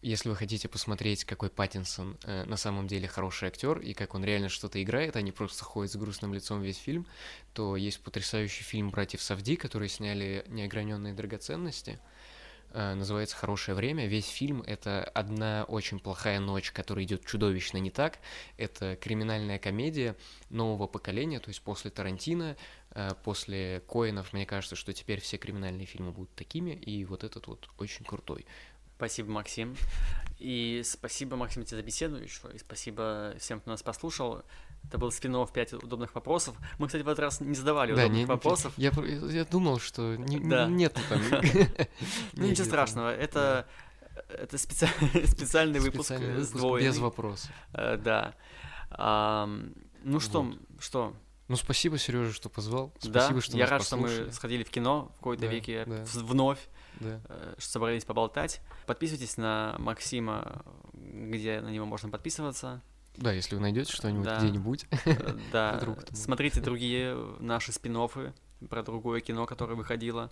[0.00, 4.24] Если вы хотите посмотреть, какой Паттинсон э, на самом деле хороший актер и как он
[4.24, 7.04] реально что-то играет, а не просто ходит с грустным лицом весь фильм,
[7.52, 11.98] то есть потрясающий фильм «Братьев Савди», которые сняли «Неограненные драгоценности».
[12.72, 14.06] Э, называется «Хорошее время».
[14.06, 18.18] Весь фильм— это одна очень плохая ночь, которая идет чудовищно не так.
[18.56, 20.16] Это криминальная комедия
[20.50, 22.56] нового поколения, то есть после Тарантино,
[22.90, 27.46] э, после Коинов, мне кажется, что теперь все криминальные фильмы будут такими, и вот этот
[27.46, 28.44] вот очень крутой.
[28.96, 29.76] Спасибо, Максим.
[30.38, 32.50] И спасибо, Максим, тебе за беседу еще.
[32.52, 34.42] И спасибо всем, кто нас послушал.
[34.88, 36.56] Это был спин 5 удобных вопросов.
[36.78, 38.72] Мы, кстати, в этот раз не задавали Да, удобных не- вопросов.
[38.76, 38.90] Я,
[39.30, 40.66] я думал, что не- Да.
[40.66, 41.20] нет там.
[42.32, 43.14] Ну, ничего страшного.
[43.14, 43.66] Это,
[44.28, 47.50] это специ- специальный выпуск с выпуск без вопросов.
[47.72, 48.34] Да.
[48.90, 49.74] Ам,
[50.04, 51.14] Ну что, что?
[51.48, 52.92] Ну, спасибо, Сережа, что позвал.
[53.02, 56.04] Да, Спасибо, что я рад, что мы сходили в кино в какой-то Да, веке да.
[56.14, 56.58] вновь.
[57.00, 57.20] Да.
[57.28, 58.60] э, что собрались поболтать.
[58.86, 60.62] Подписывайтесь на Максима,
[60.92, 62.82] где на него можно подписываться.
[63.18, 64.38] Да, если вы найдете что-нибудь Да.
[64.38, 64.86] где-нибудь.
[65.04, 65.80] Э, Да,
[66.12, 67.98] смотрите другие наши спин
[68.68, 70.30] про другое кино, которое выходило.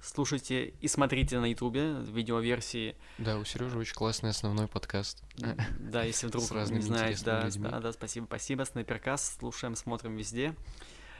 [0.00, 2.96] Слушайте и смотрите на Ютубе видеоверсии.
[3.18, 5.22] Да, у Сережи очень классный основной подкаст.
[5.78, 7.68] Да, если вдруг С не интересными да, людьми.
[7.68, 10.54] да, да, спасибо, спасибо, Снайперкаст, слушаем, смотрим везде.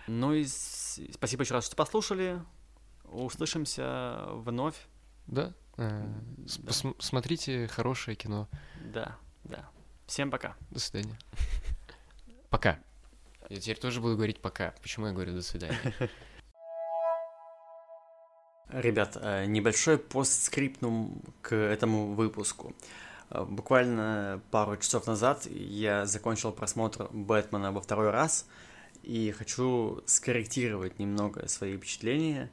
[0.06, 2.40] Ну и спасибо еще раз, что послушали.
[3.04, 4.76] Услышимся вновь.
[5.26, 5.52] Да.
[5.78, 6.06] э,
[6.58, 6.72] Да.
[6.98, 8.48] Смотрите хорошее кино.
[8.92, 9.68] Да, да.
[10.06, 10.56] Всем пока.
[10.70, 11.18] До свидания.
[12.50, 12.78] Пока.
[13.48, 14.74] Я теперь тоже буду говорить пока.
[14.82, 15.78] Почему я говорю до свидания?
[18.68, 22.74] Ребят, э, небольшой постскриптум к этому выпуску.
[23.30, 28.46] Э, Буквально пару часов назад я закончил просмотр Бэтмена во второй раз
[29.02, 32.50] и хочу скорректировать немного свои впечатления,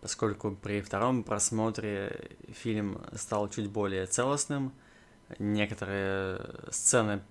[0.00, 4.72] поскольку при втором просмотре фильм стал чуть более целостным,
[5.38, 7.22] некоторые сцены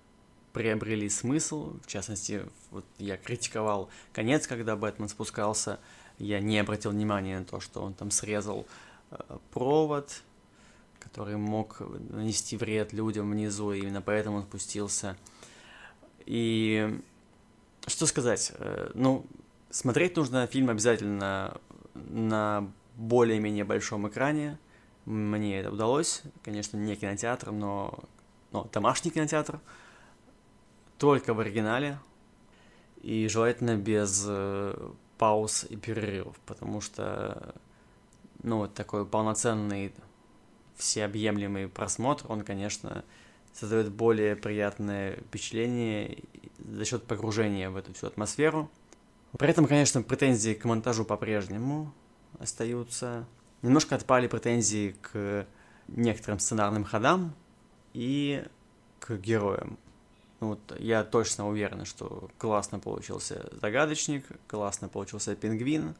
[0.52, 5.78] приобрели смысл, в частности, вот я критиковал конец, когда Бэтмен спускался,
[6.18, 8.66] я не обратил внимания на то, что он там срезал
[9.10, 10.22] э, провод,
[10.98, 11.80] который мог
[12.10, 15.16] нанести вред людям внизу, и именно поэтому он спустился.
[16.26, 17.00] И
[17.86, 18.52] что сказать?
[18.58, 19.24] Э, Ну,
[19.70, 21.56] смотреть нужно фильм обязательно
[21.94, 24.58] на более-менее большом экране.
[25.10, 26.22] Мне это удалось.
[26.44, 27.98] Конечно, не кинотеатр, но,
[28.52, 29.58] но домашний кинотеатр.
[30.98, 31.98] Только в оригинале.
[33.02, 37.56] И желательно без э, пауз и перерывов, потому что,
[38.44, 39.92] ну, такой полноценный,
[40.76, 43.04] всеобъемлемый просмотр, он, конечно,
[43.52, 46.22] создает более приятное впечатление
[46.58, 48.70] за счет погружения в эту всю атмосферу.
[49.36, 51.92] При этом, конечно, претензии к монтажу по-прежнему
[52.38, 53.26] остаются.
[53.62, 55.46] Немножко отпали претензии к
[55.88, 57.34] некоторым сценарным ходам
[57.92, 58.44] и
[59.00, 59.78] к героям.
[60.40, 65.94] Ну вот я точно уверен, что классно получился загадочник, классно получился пингвин.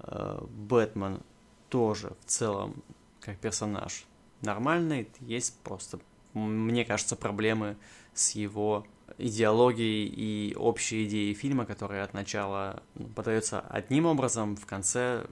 [0.00, 1.20] Э, Бэтмен
[1.68, 2.82] тоже в целом
[3.20, 4.04] как персонаж
[4.40, 5.08] нормальный.
[5.20, 6.00] Есть просто,
[6.34, 7.76] мне кажется, проблемы
[8.14, 8.84] с его
[9.16, 15.26] идеологией и общей идеей фильма, которая от начала ну, подается одним образом, в конце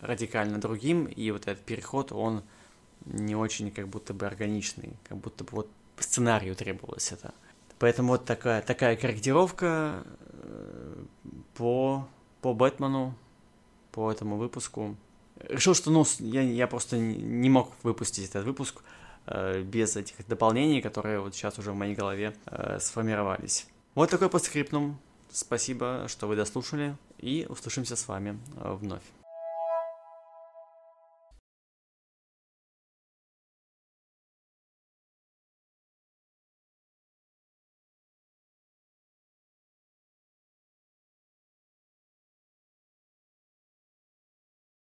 [0.00, 2.42] радикально другим, и вот этот переход, он
[3.06, 7.34] не очень как будто бы органичный, как будто бы вот по сценарию требовалось это.
[7.78, 11.04] Поэтому вот такая, такая корректировка э,
[11.54, 12.06] по,
[12.42, 13.14] по Бэтмену,
[13.92, 14.96] по этому выпуску.
[15.48, 18.82] Решил, что ну, я, я просто не мог выпустить этот выпуск
[19.26, 23.66] э, без этих дополнений, которые вот сейчас уже в моей голове э, сформировались.
[23.94, 24.98] Вот такой подскриптум.
[25.32, 29.02] Спасибо, что вы дослушали, и услышимся с вами э, вновь.